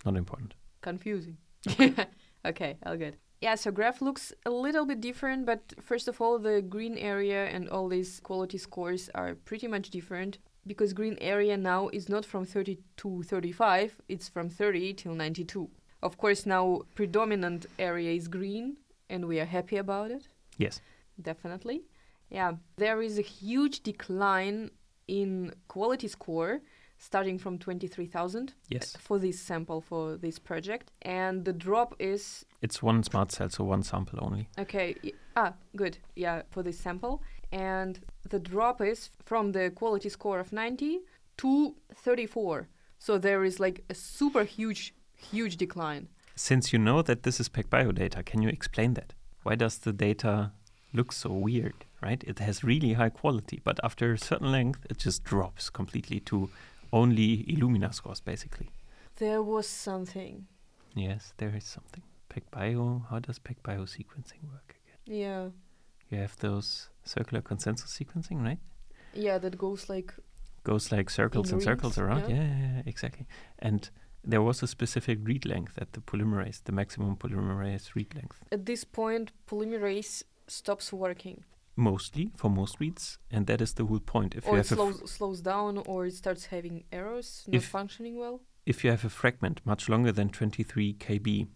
[0.05, 0.55] Not important.
[0.81, 1.37] confusing.
[2.45, 3.15] okay, all good.
[3.41, 7.45] Yeah, so graph looks a little bit different, but first of all, the green area
[7.47, 12.25] and all these quality scores are pretty much different because green area now is not
[12.25, 15.69] from 30 to 35, it's from 30 till 92.
[16.01, 18.77] Of course, now predominant area is green
[19.09, 20.81] and we are happy about it, Yes.
[21.21, 21.83] definitely.
[22.29, 24.69] Yeah, there is a huge decline
[25.09, 26.61] in quality score
[27.01, 28.95] starting from 23,000 Yes.
[28.99, 33.63] for this sample for this project and the drop is It's one SMRT cell, so
[33.63, 34.47] one sample only.
[34.59, 34.95] okay
[35.35, 37.99] ah good yeah for this sample and
[38.29, 40.99] the drop is from the quality score of 90
[41.37, 42.67] to 34
[42.99, 44.93] so there is like a super huge
[45.31, 49.13] huge decline Since you know that this is PacBio data, can you explain that?
[49.43, 50.51] Why does the data
[50.93, 52.23] look so weird, right?
[52.25, 56.49] It has really high quality, but after a certain length, it just drops completely to
[56.91, 58.69] only Illumina scores, basically.
[59.17, 60.47] there was something
[60.95, 62.03] Yes, there is something.
[62.29, 65.19] PacBio, how does PacBio sequencing work again?
[65.21, 65.49] yeah
[66.09, 68.59] You have those circular consensus sequencing, right?
[69.13, 70.13] yeah that goes like
[70.63, 72.29] Goes like circles and circles around.
[72.29, 72.35] yeah.
[72.35, 72.57] Yeah.
[72.57, 73.25] yeah, yeah, exactly.
[73.59, 73.89] And
[74.23, 78.39] there was a specific read length at the polymerase, the maximum polymerase read length.
[78.51, 81.43] at this point polymerase stops working
[81.75, 84.35] mostly for most reads, and that is the whole point.
[84.35, 87.63] If you or it have f- slows, slows down or it starts having errors not
[87.63, 91.47] functioning well if you have a fragment much longer than 23 kb,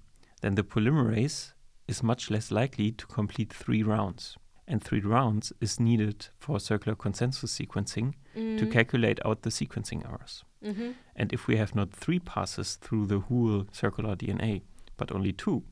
[0.41, 1.51] then the polymerase
[1.87, 4.37] is much less likely to complete three rounds.
[4.67, 8.71] And three rounds is needed for circular consensus sequencing to Mhm.
[8.71, 10.43] calculate out the sequencing errors.
[10.63, 10.95] Mhm.
[11.15, 14.61] And if we have not three passes through the whole circular DNA,
[14.97, 15.63] but only two,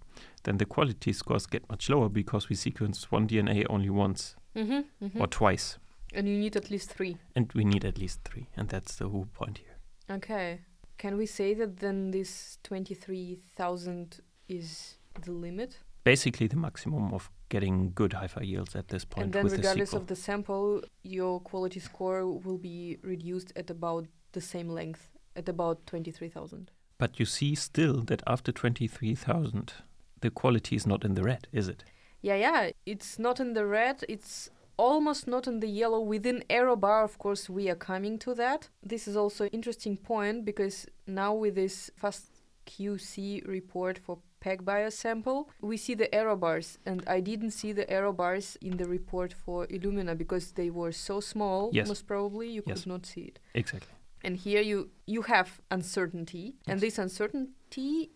[0.43, 5.05] then the quality scores get much lower because we sequence one DNA only once Mm-hmm,
[5.05, 5.22] mm-hmm.
[5.22, 5.78] or twice.
[6.13, 7.17] And you need at least three.
[7.36, 8.49] And we need at least three.
[8.57, 10.15] And that's the whole point here.
[10.17, 10.59] Okay.
[10.97, 14.19] Can we say that then this 23,000
[14.49, 15.80] is the limit?
[16.03, 19.26] Basically, the maximum of getting good HiFi yields at this point.
[19.26, 23.69] and then, with regardless the of the sample, your quality score will be reduced at
[23.69, 26.72] about the same length, at about 23,000.
[26.97, 29.74] But you see still that after 23,000,
[30.22, 31.84] the quality is not in the red, is it?
[32.22, 32.72] Yeah, yeah.
[32.86, 34.03] It's not in the red.
[34.07, 35.99] It's almost not in the yellow.
[35.99, 38.69] Within error bar, of course, we are coming to that.
[38.84, 42.26] This is also an interesting point because now with this fast
[42.67, 47.88] QC report for PacBio sample, we see the error bars, and I didn't see the
[47.89, 51.69] error bars in the report for Illumina because they were so small.
[51.74, 51.88] Yes.
[51.88, 52.80] Most probably, you Yes.
[52.82, 53.39] could not see it.
[53.53, 53.93] Exactly.
[54.24, 57.51] And here you you have uncertainty, and this uncertainty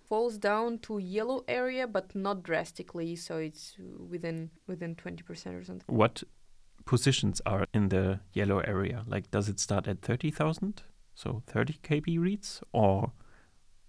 [0.08, 3.16] falls down to yellow area, but not drastically.
[3.16, 3.76] So it's
[4.10, 5.96] within within twenty percent or something.
[5.96, 6.24] What
[6.86, 9.04] positions are in the yellow area?
[9.08, 10.84] Like, does it start at 30,000?
[11.16, 12.62] So 30 kb reads?
[12.74, 13.12] Or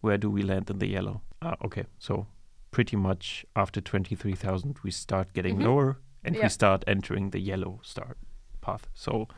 [0.00, 1.20] where do we land in the yellow?
[1.42, 1.84] Ah, okay.
[1.98, 2.26] So
[2.70, 5.64] pretty much after 23,000, we start getting Mhm.
[5.64, 6.44] lower and Yeah.
[6.44, 8.16] we start entering the yellow start
[8.62, 8.88] path.
[8.94, 9.28] So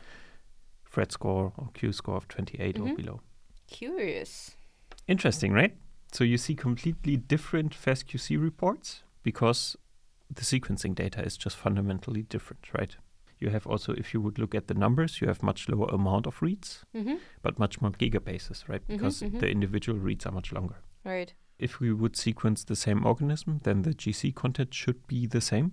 [0.85, 2.95] Phred score or Q score of 28 or Mhm.
[2.95, 3.21] below.
[3.67, 4.55] Curious.
[5.07, 5.75] Interesting, right?
[6.11, 9.75] So you see completely different FastQC reports because
[10.33, 12.95] the sequencing data is just fundamentally different, right?
[13.39, 16.27] You have also, if you would look at the numbers, you have much lower amount
[16.27, 17.15] of reads, Mm-hmm.
[17.41, 18.81] but much more gigabases, right?
[18.87, 19.39] Mhm, Because mhm.
[19.39, 20.75] the individual reads are much longer.
[21.05, 21.33] Right.
[21.57, 25.71] If we would sequence the same organism, then the GC content should be the same.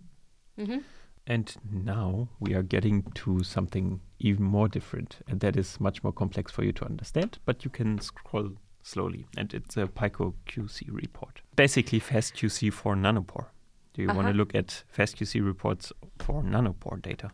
[0.59, 0.79] Mm-hmm.
[1.27, 6.13] And now we are getting to something even more different, and that is much more
[6.13, 8.53] complex for you to understand, but you can scroll
[8.87, 9.27] slowly.
[9.37, 11.43] And it's a Pico QC report.
[11.57, 13.47] Basically, FastQC for nanopore.
[13.95, 14.39] Do you want to uh-huh.
[14.39, 17.31] look at FastQC reports for nanopore data?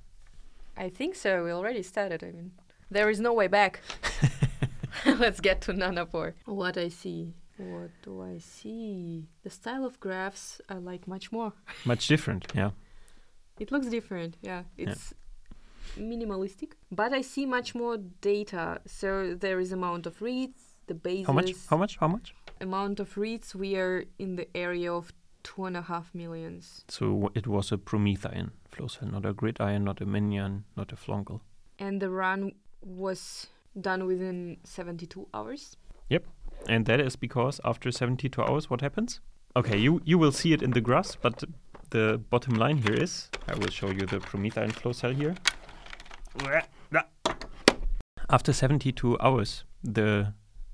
[0.77, 1.45] I think so.
[1.45, 2.23] We already started.
[2.25, 2.53] I mean,
[2.91, 3.81] there is no way back.
[5.07, 6.35] Let's get to nanopore.
[6.45, 7.35] What I see.
[7.57, 9.27] What do I see?
[9.43, 11.53] The style of graphs I like much more.
[11.85, 12.71] Much different, yeah.
[13.59, 14.37] It looks different.
[14.41, 15.15] Yeah, it's
[15.99, 18.81] minimalistic, but I see much more data.
[18.87, 21.27] So there is amount of reads, the bases.
[21.27, 21.53] How much?
[21.69, 21.97] How much?
[21.99, 22.35] How much?
[22.61, 23.55] amount of reads?
[23.57, 25.13] We are in the area of
[25.43, 29.83] two and a half millions, So it was a PromethION flow cell, not a GridION,
[29.83, 31.41] not a MinION, not a flongle.
[31.81, 33.49] and the run was
[33.81, 35.77] done within 72 hours.
[36.11, 36.25] Yep.
[36.69, 39.21] And that is because after 72 hours, what happens?
[39.57, 41.43] Okay, you, you will see it in the graphs, but
[41.91, 45.35] the bottom line here is I will show you the PromethION flow cell here.
[48.31, 50.33] After 72 hours, the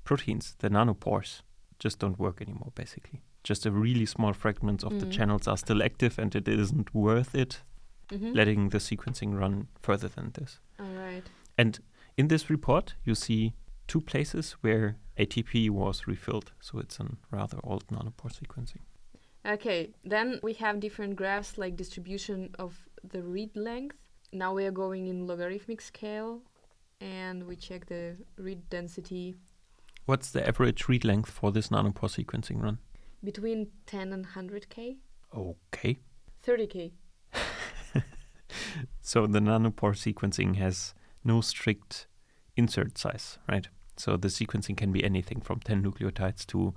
[0.09, 1.41] proteins, the nanopores,
[1.83, 3.21] just don't work anymore, basically.
[3.49, 5.11] Just a really small fragments of the Mm.
[5.17, 7.63] channels are still active, and it isn't worth it
[8.11, 8.33] Mm-hmm.
[8.33, 10.59] letting the sequencing run further than this.
[10.79, 11.25] All right.
[11.57, 11.79] And
[12.17, 13.53] in this report, you see
[13.87, 16.51] two places where ATP was refilled.
[16.59, 18.81] So it's a rather old nanopore sequencing.
[19.45, 22.71] Okay, then we have different graphs like distribution of
[23.13, 23.95] the read length.
[24.33, 26.41] Now we are going in logarithmic scale
[26.99, 29.35] and we check the read density
[30.09, 32.79] What's the average read length for this nanopore sequencing run?
[33.23, 34.97] between 10 and 100k,
[35.35, 35.99] Okay.
[36.43, 36.91] 30k.
[39.01, 42.07] So the nanopore sequencing has no strict
[42.55, 43.67] insert size, right?
[43.97, 46.73] So the sequencing can be anything from 10 nucleotides to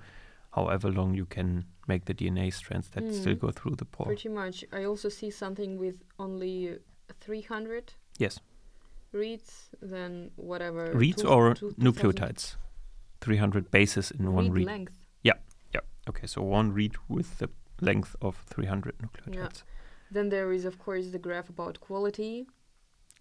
[0.55, 3.41] however long you can make the DNA strands that still Mhm.
[3.41, 4.07] go through the pore.
[4.09, 4.63] Pretty much.
[4.73, 6.79] I also see something with only
[7.21, 8.41] 300 Yes.
[9.13, 10.93] reads, then whatever.
[10.93, 12.57] Reads or nucleotides?
[13.23, 14.67] 300 bases in one read read.
[14.67, 14.93] length.
[15.23, 15.39] Yeah,
[15.75, 15.81] yeah.
[16.09, 17.49] Okay, so one read with the
[17.81, 19.35] length of 300 nucleotides.
[19.37, 19.49] Yeah.
[20.11, 22.47] Then there is, of course, the graph about quality.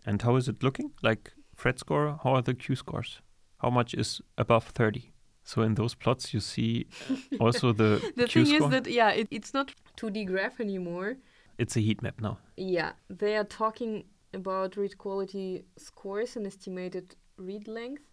[0.05, 0.91] And how is it looking?
[1.03, 3.21] Like Phred score, how are the Q scores?
[3.59, 5.11] How much is above 30?
[5.43, 6.87] So in those plots, you see
[7.39, 8.67] also the, The Q thing score.
[8.67, 11.17] is that, yeah, it, it's not 2D graph anymore.
[11.57, 12.37] it's a heat map now.
[12.57, 18.03] Yeah, they are talking about read quality scores and estimated read length,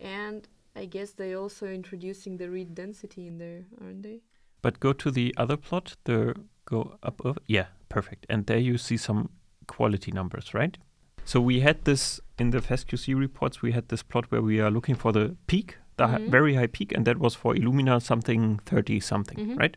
[0.00, 0.46] and
[0.76, 4.20] I guess they also introducing the read density in there, aren't they?
[4.62, 7.40] But go to the other plot, the go up over.
[7.46, 8.26] Yeah, perfect.
[8.28, 9.30] And there you see some
[9.66, 10.76] quality numbers, right?
[11.24, 13.62] So we had this in the FastQC reports.
[13.62, 16.30] We had this plot where we are looking for the peak, the hi- Mhm.
[16.30, 19.58] very high peak, and that was for Illumina something 30 something, Mhm.
[19.58, 19.76] right?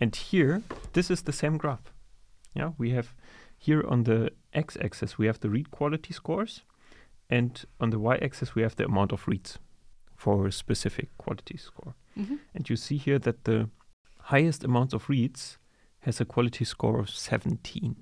[0.00, 1.92] And here, this is the same graph.
[2.54, 3.14] Yeah, we have
[3.56, 6.62] here on the x-axis we have the read quality scores,
[7.28, 9.58] and on the y-axis we have the amount of reads
[10.18, 11.94] for a specific quality score.
[12.18, 12.36] Mm-hmm.
[12.54, 13.70] And you see here that the
[14.32, 15.58] highest amount of reads
[16.00, 17.96] has a quality score of 17.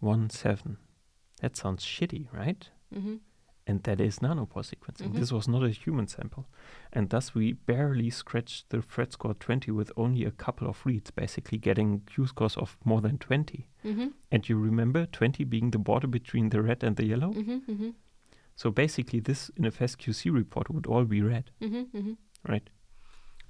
[0.00, 0.76] 1 7.
[1.40, 2.68] That sounds shitty, right?
[2.94, 3.16] Mm-hmm.
[3.66, 5.12] And that is nanopore sequencing.
[5.12, 5.14] Mhm.
[5.14, 6.44] This was not a human sample.
[6.92, 11.10] And thus we barely scratched the Phred score 20 with only a couple of reads,
[11.10, 13.66] basically getting Q scores of more than 20.
[13.86, 14.08] Mm-hmm.
[14.30, 17.32] And you remember 20 being the border between the red and the yellow?
[18.56, 21.96] So basically, this in a FastQC report would all be red, Mm-hmm.
[21.96, 22.12] Mm-hmm.
[22.52, 22.68] right?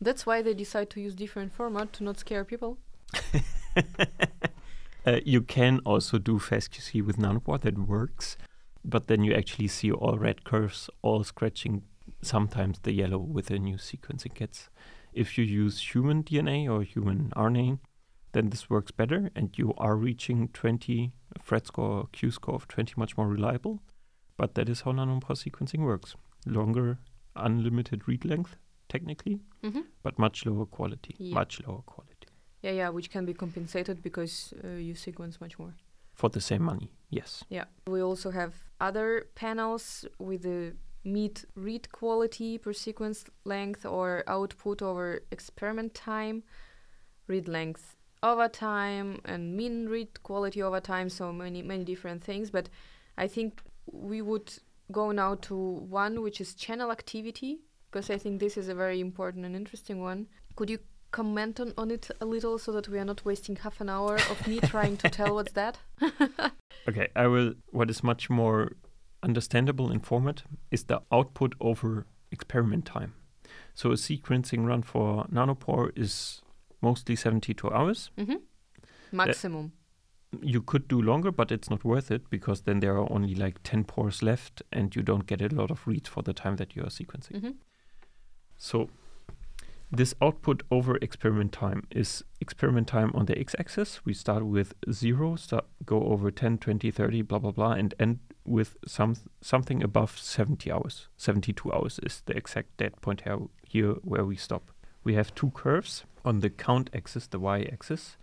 [0.00, 2.78] That's why they decide to use different format to not scare people.
[5.06, 8.36] uh, you can also do FastQC with nanopore, that works.
[8.84, 11.82] But then you actually see all red curves, all scratching
[12.22, 14.68] sometimes the yellow with the new sequencing kits.
[15.12, 17.78] If you use human DNA or human RNA,
[18.32, 21.12] then this works better and you are reaching 20
[21.46, 23.80] Phred score Q score of 20 much more reliable.
[24.36, 26.16] But that is how nanopore sequencing works.
[26.46, 26.98] Longer,
[27.36, 28.56] unlimited read length,
[28.88, 29.80] technically, Mm-hmm.
[30.02, 31.14] but much lower quality.
[31.18, 31.34] Yeah.
[31.34, 32.28] Much lower quality.
[32.62, 35.74] Yeah, yeah, which can be compensated because uh, you sequence much more.
[36.14, 37.44] For the same money, yes.
[37.48, 37.64] Yeah.
[37.86, 40.74] We also have other panels with the
[41.04, 46.42] meet read quality per sequence length or output over experiment time,
[47.26, 51.08] read length over time, and mean read quality over time.
[51.10, 52.50] So many, many different things.
[52.50, 52.68] But
[53.18, 54.52] I think we would
[54.92, 57.60] go now to one which is channel activity
[57.90, 60.26] because I think this is a very important and interesting one.
[60.56, 60.78] Could you
[61.10, 64.16] comment on, on it a little so that we are not wasting half an hour
[64.16, 65.78] of me trying to tell what's that?
[66.86, 67.54] Okay, I will.
[67.70, 68.72] What is much more
[69.22, 73.14] understandable in format is the output over experiment time.
[73.74, 76.42] So a sequencing run for nanopore is
[76.82, 78.10] mostly 72 hours.
[78.18, 78.36] Mm-hmm.
[79.12, 79.72] Maximum.
[80.42, 83.62] You could do longer, but it's not worth it because then there are only like
[83.62, 86.74] 10 pores left and you don't get a lot of reads for the time that
[86.76, 87.32] you are sequencing.
[87.32, 87.50] Mm-hmm.
[88.56, 88.88] So
[89.90, 94.04] this output over experiment time is experiment time on the x-axis.
[94.04, 98.18] We start with 0, start, go over 10, 20, 30, blah, blah, blah, and end
[98.44, 101.08] with some something above 70 hours.
[101.16, 104.70] 72 hours is the exact dead point here, here where we stop.
[105.04, 106.04] We have two curves.
[106.24, 108.16] On the count axis, the y-axis,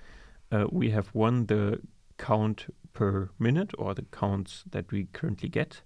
[0.51, 1.80] uh, we have one, the
[2.22, 5.82] count per minute or the counts that we currently get,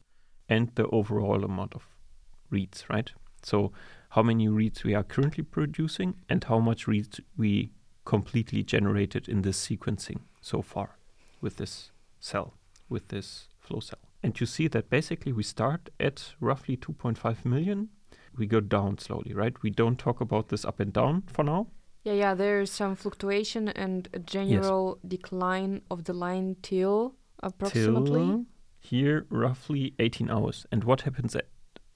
[0.50, 1.88] and the overall amount of
[2.50, 3.12] reads, right?
[3.42, 3.72] So
[4.10, 7.72] how many reads we are currently producing and how much reads we
[8.04, 10.98] completely generated in this sequencing so far
[11.42, 12.54] with this cell,
[12.90, 14.00] with this flow cell.
[14.22, 17.90] And you see that basically we start at roughly 2.5 million.
[18.38, 19.54] We go down slowly, right?
[19.62, 21.68] We don't talk about this up and down for now.
[22.06, 28.22] Yeah, yeah, there's some fluctuation and a general decline of the line till approximately.
[28.22, 28.46] Till
[28.80, 30.68] here, roughly 18 hours.
[30.72, 31.48] And what happens at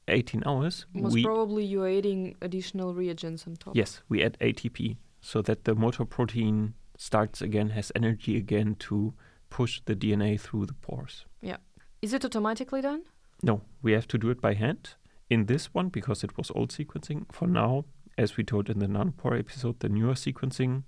[0.08, 0.88] 18 hours?
[0.96, 3.76] Most we probably you're adding additional reagents on top.
[3.76, 9.14] Yes, we add ATP so that the motor protein starts again, has energy again to
[9.52, 11.26] push the DNA through the pores.
[11.42, 11.58] Yeah.
[12.02, 13.04] Is it automatically done?
[13.44, 14.96] No, we have to do it by hand.
[15.30, 17.86] In this one, because it was old sequencing, for now,
[18.20, 20.84] as we told in the nanopore episode, the newer sequencing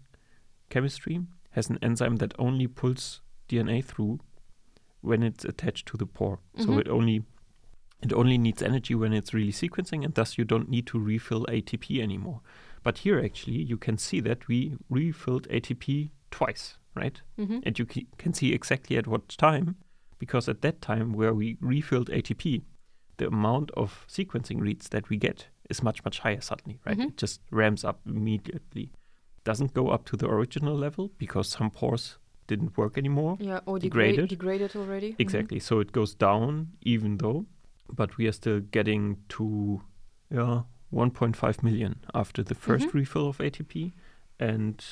[0.70, 1.22] chemistry
[1.52, 4.20] has an enzyme that only pulls DNA through
[5.02, 6.40] when it's attached to the pore.
[6.58, 6.80] So Mhm.
[6.82, 7.24] it only
[8.04, 11.46] it only needs energy when it's really sequencing, and thus you don't need to refill
[11.48, 12.42] ATP anymore.
[12.82, 17.22] But here, actually, you can see that we refilled ATP twice, right?
[17.38, 17.60] Mm-hmm.
[17.64, 19.76] And you ca- can see exactly at what time,
[20.18, 22.64] because at that time where we refilled ATP,
[23.18, 26.98] the amount of sequencing reads that we get is much, much higher suddenly, right?
[26.98, 27.08] Mhm.
[27.10, 28.92] It just ramps up immediately.
[29.44, 32.18] Doesn't go up to the original level because some pores
[32.48, 33.38] didn't work anymore.
[33.40, 34.30] Yeah, or Degraded.
[34.30, 35.10] degraded, degraded already.
[35.14, 35.20] Mhm.
[35.20, 35.60] Exactly.
[35.60, 37.46] So it goes down even though,
[37.90, 39.82] but we are still getting to
[40.30, 42.94] yeah 1.5 million after the 1st Mhm.
[42.94, 43.94] refill of ATP,
[44.40, 44.84] and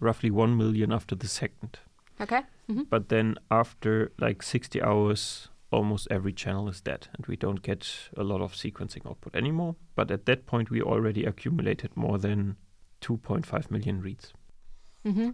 [0.00, 1.78] roughly 1 million after the second.
[2.20, 2.42] Okay.
[2.68, 2.84] Mm-hmm.
[2.90, 7.88] But then after like 60 hours, almost every channel is dead, and we don't get
[8.16, 9.76] a lot of sequencing output anymore.
[9.94, 12.56] But at that point, we already accumulated more than
[13.00, 14.32] 2.5 million reads,
[15.04, 15.30] Mm-hmm.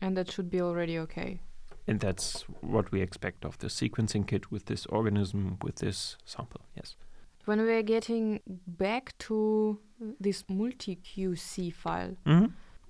[0.00, 1.40] And that should be already okay.
[1.86, 6.60] and that's what we expect of the sequencing kit with this organism, with this sample.
[6.76, 6.96] Yes.
[7.46, 9.78] When we're getting back to
[10.20, 12.46] this multi QC file Mm-hmm.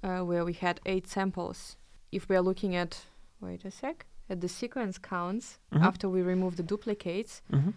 [0.08, 1.76] uh, where we had eight samples,
[2.12, 3.06] if we are looking at,
[3.40, 5.82] wait a sec, at the sequence counts Mhm.
[5.82, 7.70] after we remove the duplicates, Mm-hmm.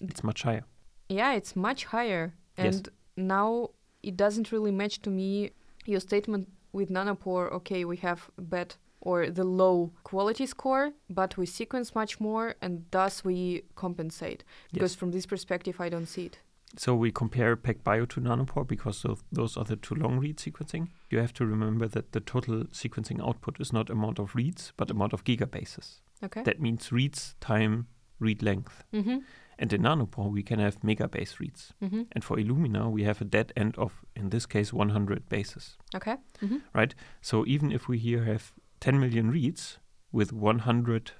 [0.00, 0.64] It's much higher.
[1.08, 2.34] yeah, it's much higher.
[2.58, 2.76] Yes.
[2.76, 3.70] And now
[4.02, 5.50] it doesn't really match to me
[5.86, 7.50] your statement with nanopore.
[7.52, 12.84] Okay, we have bad or the low quality score, but we sequence much more and
[12.90, 14.44] thus we compensate.
[14.72, 14.98] Because Yes.
[15.00, 16.38] from this perspective, I don't see it.
[16.76, 20.88] So we compare PacBio to Nanopore because those are the two long read sequencing.
[21.10, 24.90] You have to remember that the total sequencing output is not amount of reads, but
[24.90, 26.00] amount of gigabases.
[26.24, 26.42] Okay.
[26.44, 27.86] That means reads time
[28.20, 28.84] read length.
[28.92, 29.18] mm-hmm.
[29.58, 31.72] And in Nanopore, we can have megabase reads.
[31.82, 32.02] Mm-hmm.
[32.12, 35.76] And for Illumina, we have a dead end of, in this case, 100 bases.
[35.94, 36.16] Okay.
[36.42, 36.84] Mm-hmm.
[37.20, 39.78] So even if we here have 10 million reads
[40.10, 41.12] with 100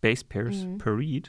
[0.00, 0.78] base pairs Mhm.
[0.78, 1.28] per read,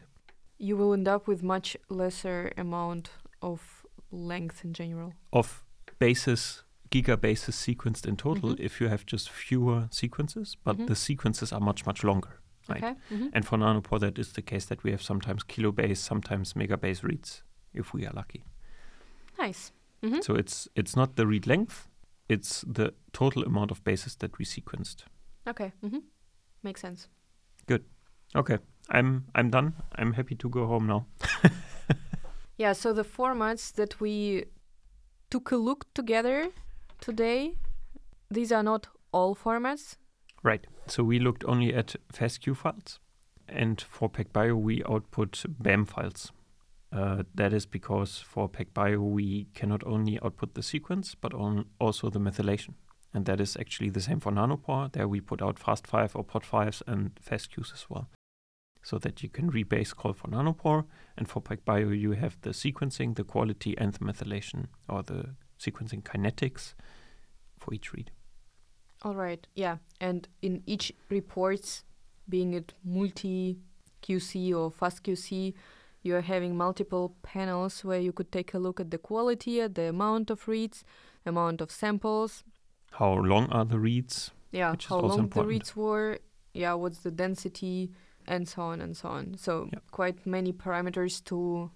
[0.57, 3.11] You will end up with much lesser amount
[3.41, 5.13] of length in general.
[5.31, 5.63] of
[5.99, 8.59] bases, gigabases sequenced in total, Mhm.
[8.59, 10.87] if you have just fewer sequences, but Mhm.
[10.87, 12.39] the sequences are much, much longer.
[12.69, 12.83] Right.
[12.83, 12.95] Okay.
[13.11, 13.29] Mm-hmm.
[13.33, 17.43] And for Nanopore, that is the case that we have sometimes kilobase, sometimes megabase reads,
[17.73, 18.43] if we are lucky.
[19.39, 19.71] Nice.
[20.01, 20.21] Mm-hmm.
[20.21, 21.87] So it's it's not the read length,
[22.29, 25.05] it's the total amount of bases that we sequenced.
[25.47, 25.71] Okay.
[25.81, 25.99] Mm-hmm.
[26.63, 27.07] Makes sense.
[27.67, 27.83] Good.
[28.35, 28.59] Okay,
[28.89, 29.73] I'm I'm done.
[29.95, 31.05] I'm happy to go home now.
[32.57, 32.73] Yeah.
[32.73, 34.45] So the formats that we
[35.29, 36.49] took a look together
[36.99, 37.55] today,
[38.29, 39.95] these are not all formats.
[40.43, 40.65] Right.
[40.87, 42.99] So we looked only at FASTQ files,
[43.47, 46.31] and for PacBio we output BAM files.
[46.91, 52.19] Uh, that is because for PacBio we cannot only output the sequence but also the
[52.19, 52.75] methylation,
[53.13, 54.91] and that is actually the same for Nanopore.
[54.93, 58.07] There we put out FAST5 or POD5s and FASTQs as well,
[58.87, 60.85] so that you can rebase call for Nanopore,
[61.17, 66.01] and for PacBio you have the sequencing, the quality, and the methylation or the sequencing
[66.03, 66.73] kinetics
[67.59, 68.11] for each read.
[69.01, 69.45] All right.
[69.55, 69.77] Yeah.
[69.99, 71.83] And in each reports,
[72.29, 73.57] being it multi
[74.03, 75.53] QC or FastQC,
[76.03, 79.75] you are having multiple panels where you could take a look at the quality, at
[79.75, 80.85] the amount of reads,
[81.25, 82.45] amount of samples.
[82.91, 84.31] How long are the reads?
[84.53, 85.33] Yeah, how long important.
[85.33, 86.19] the reads were.
[86.53, 87.91] Yeah, what's the density,
[88.27, 89.35] and so on and so on.
[89.37, 89.79] So Yeah.
[89.91, 91.71] quite many parameters to,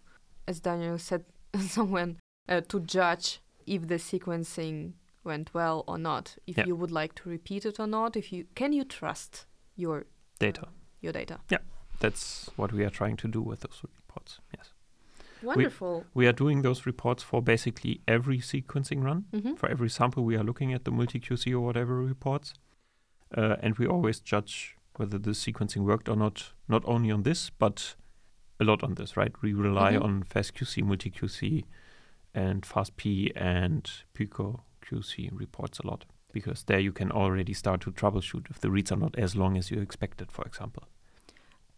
[0.48, 1.24] as Daniel said,
[1.60, 4.94] someone uh, to judge if the sequencing
[5.24, 6.38] went well or not.
[6.48, 6.66] If Yeah.
[6.68, 8.16] you would like to repeat it or not.
[8.16, 9.46] If you can you trust
[9.76, 10.06] your
[10.40, 10.68] Data.
[11.02, 11.40] your data.
[11.50, 11.60] Yeah,
[12.00, 14.40] that's what we are trying to do with those reports.
[14.58, 14.74] Yes.
[15.44, 16.06] Wonderful.
[16.14, 19.26] We are doing those reports for basically every sequencing run.
[19.32, 22.54] hmm For every sample, we are looking at the multi QC or whatever reports.
[23.36, 27.50] Uh, and we always judge whether the sequencing worked or not, not only on this,
[27.50, 27.96] but
[28.60, 29.34] a lot on this, right?
[29.42, 30.04] We rely Mhm.
[30.04, 31.66] on FastQC, multi QC,
[32.36, 37.92] and FastP and Pico QC reports a lot because there you can already start to
[37.92, 40.84] troubleshoot if the reads are not as long as you expected, for example.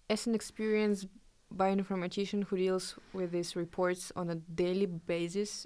[0.10, 1.08] As an experienced
[1.56, 5.66] bioinformatician who deals with these reports on a daily basis,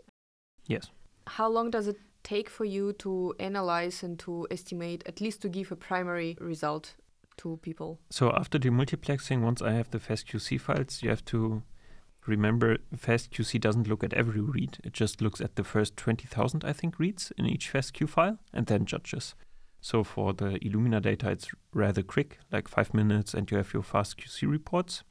[0.68, 0.92] Yes.
[1.26, 5.50] how long does it take for you to analyze and to estimate, at least to
[5.50, 6.96] give a primary result
[7.38, 8.00] to people?
[8.10, 11.64] So after demultiplexing, once I have the FastQC files, you have to
[12.26, 14.78] remember FastQC doesn't look at every read.
[14.84, 18.68] It just looks at the first 20,000, I think, reads in each FastQ file and
[18.68, 19.34] then judges.
[19.80, 23.84] So for the Illumina data, it's rather quick, like five minutes, and you have your
[23.84, 25.04] FastQC reports.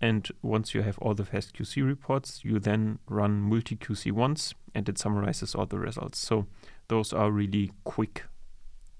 [0.00, 4.98] And once you have all the FastQC reports, you then run multi-QC once, and it
[4.98, 6.18] summarizes all the results.
[6.18, 6.46] So
[6.88, 8.24] those are really quick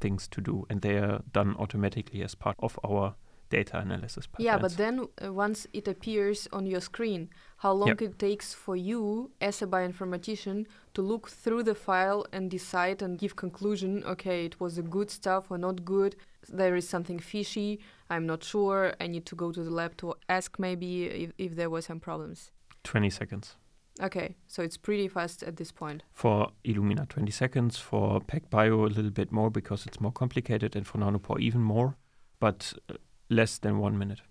[0.02, 3.14] things to do, and they are done automatically as part of our
[3.52, 4.44] data analysis pipelines.
[4.48, 7.28] Yeah, but then uh, once it appears on your screen,
[7.58, 12.50] how long it takes for you as a bioinformatician to look through the file and
[12.50, 16.16] decide and give conclusion, okay, it was a good stuff or not good.
[16.48, 17.78] There is something fishy.
[18.08, 18.94] I'm not sure.
[19.04, 20.90] I need to go to the lab to ask maybe
[21.24, 22.50] if, if there were some problems.
[22.84, 23.56] 20 seconds.
[24.00, 26.02] Okay, so it's pretty fast at this point.
[26.12, 27.76] For Illumina, 20 seconds.
[27.78, 31.96] For PacBio, a little bit more because it's more complicated, and for Nanopore, even more,
[32.40, 32.94] but uh,
[33.28, 34.22] less than one minute.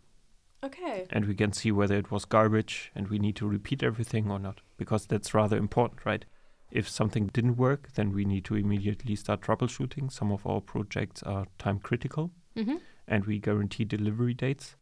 [0.63, 1.05] Okay.
[1.11, 4.39] And we can see whether it was garbage and we need to repeat everything or
[4.39, 6.25] not, because that's rather important, right?
[6.71, 10.11] If something didn't work, then we need to immediately start troubleshooting.
[10.11, 12.75] Some of our projects are time critical Mm-hmm.
[13.07, 14.75] and we guarantee delivery dates,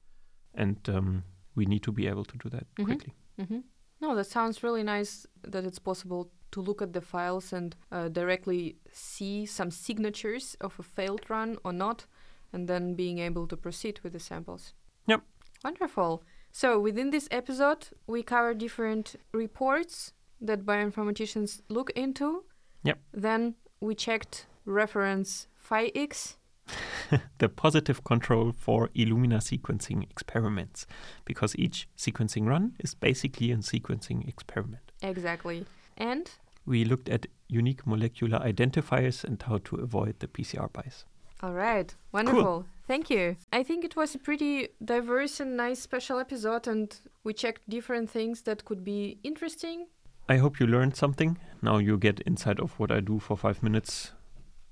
[0.56, 1.23] and um,
[1.56, 2.85] we need to be able to do that Mhm.
[2.85, 3.14] quickly.
[3.39, 3.60] Mm-hmm.
[4.02, 8.08] No, that sounds really nice that it's possible to look at the files and uh,
[8.08, 12.06] directly see some signatures of a failed run or not,
[12.54, 14.74] and then being able to proceed with the samples.
[15.08, 15.22] Yep.
[15.64, 16.24] Wonderful.
[16.52, 22.44] So, within this episode, we cover different reports that bioinformaticians look into.
[22.84, 23.00] Yep.
[23.14, 26.36] Then we checked reference PhiX.
[27.38, 30.86] the positive control for Illumina sequencing experiments,
[31.26, 34.91] because each sequencing run is basically a sequencing experiment.
[35.02, 35.66] Exactly.
[35.98, 36.30] And
[36.66, 41.06] We looked at unique molecular identifiers and how to avoid the PCR bias.
[41.41, 41.96] All right.
[42.12, 42.66] Wonderful.
[42.86, 43.38] Thank you.
[43.52, 48.10] I think it was a pretty diverse and nice special episode, and we checked different
[48.10, 49.88] things that could be interesting
[50.32, 51.40] I hope you learned something.
[51.60, 54.12] Now you get insight of what I do for five minutes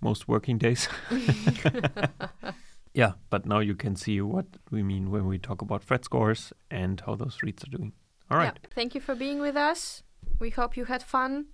[0.01, 0.87] most working days.
[2.93, 6.53] yeah, but now you can see what we mean when we talk about phred scores
[6.69, 7.93] and how those reads are doing.
[8.29, 8.57] All right.
[8.61, 8.69] Yeah.
[8.73, 10.03] Thank you for being with us.
[10.39, 11.47] We hope you had fun.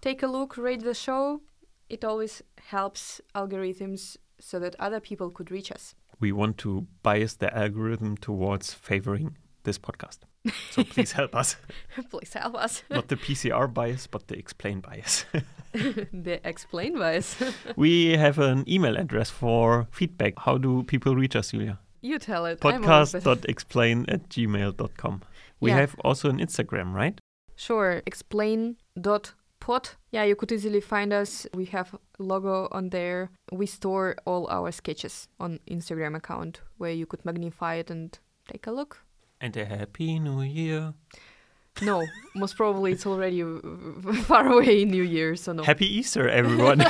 [0.00, 1.42] Take a look, rate the show.
[1.88, 5.94] It always helps algorithms so that other people could reach us.
[6.20, 10.20] We want to bias the algorithm towards favoring this podcast.
[10.70, 11.56] So please help us.
[12.10, 12.82] please help us.
[12.90, 15.24] Not the PCR bias, but the explain bias.
[15.72, 17.36] the explain bias.
[17.76, 20.38] we have an email address for feedback.
[20.38, 21.78] How do people reach us, Julia?
[22.00, 22.60] You tell it.
[22.60, 25.22] Podcast.explain at gmail.com.
[25.60, 25.76] We Yeah.
[25.80, 27.18] have also an Instagram, right?
[27.56, 28.00] Sure.
[28.06, 29.90] Explain.pod.
[30.10, 31.46] Yeah, you could easily find us.
[31.54, 33.30] We have a logo on there.
[33.52, 38.18] We store all our sketches on Instagram account where you could magnify it and
[38.48, 39.04] take a look.
[39.40, 40.94] And a happy new year.
[41.82, 43.42] No, most probably it's already
[44.24, 45.62] far away in New Year, so no.
[45.62, 46.80] Happy Easter, everyone.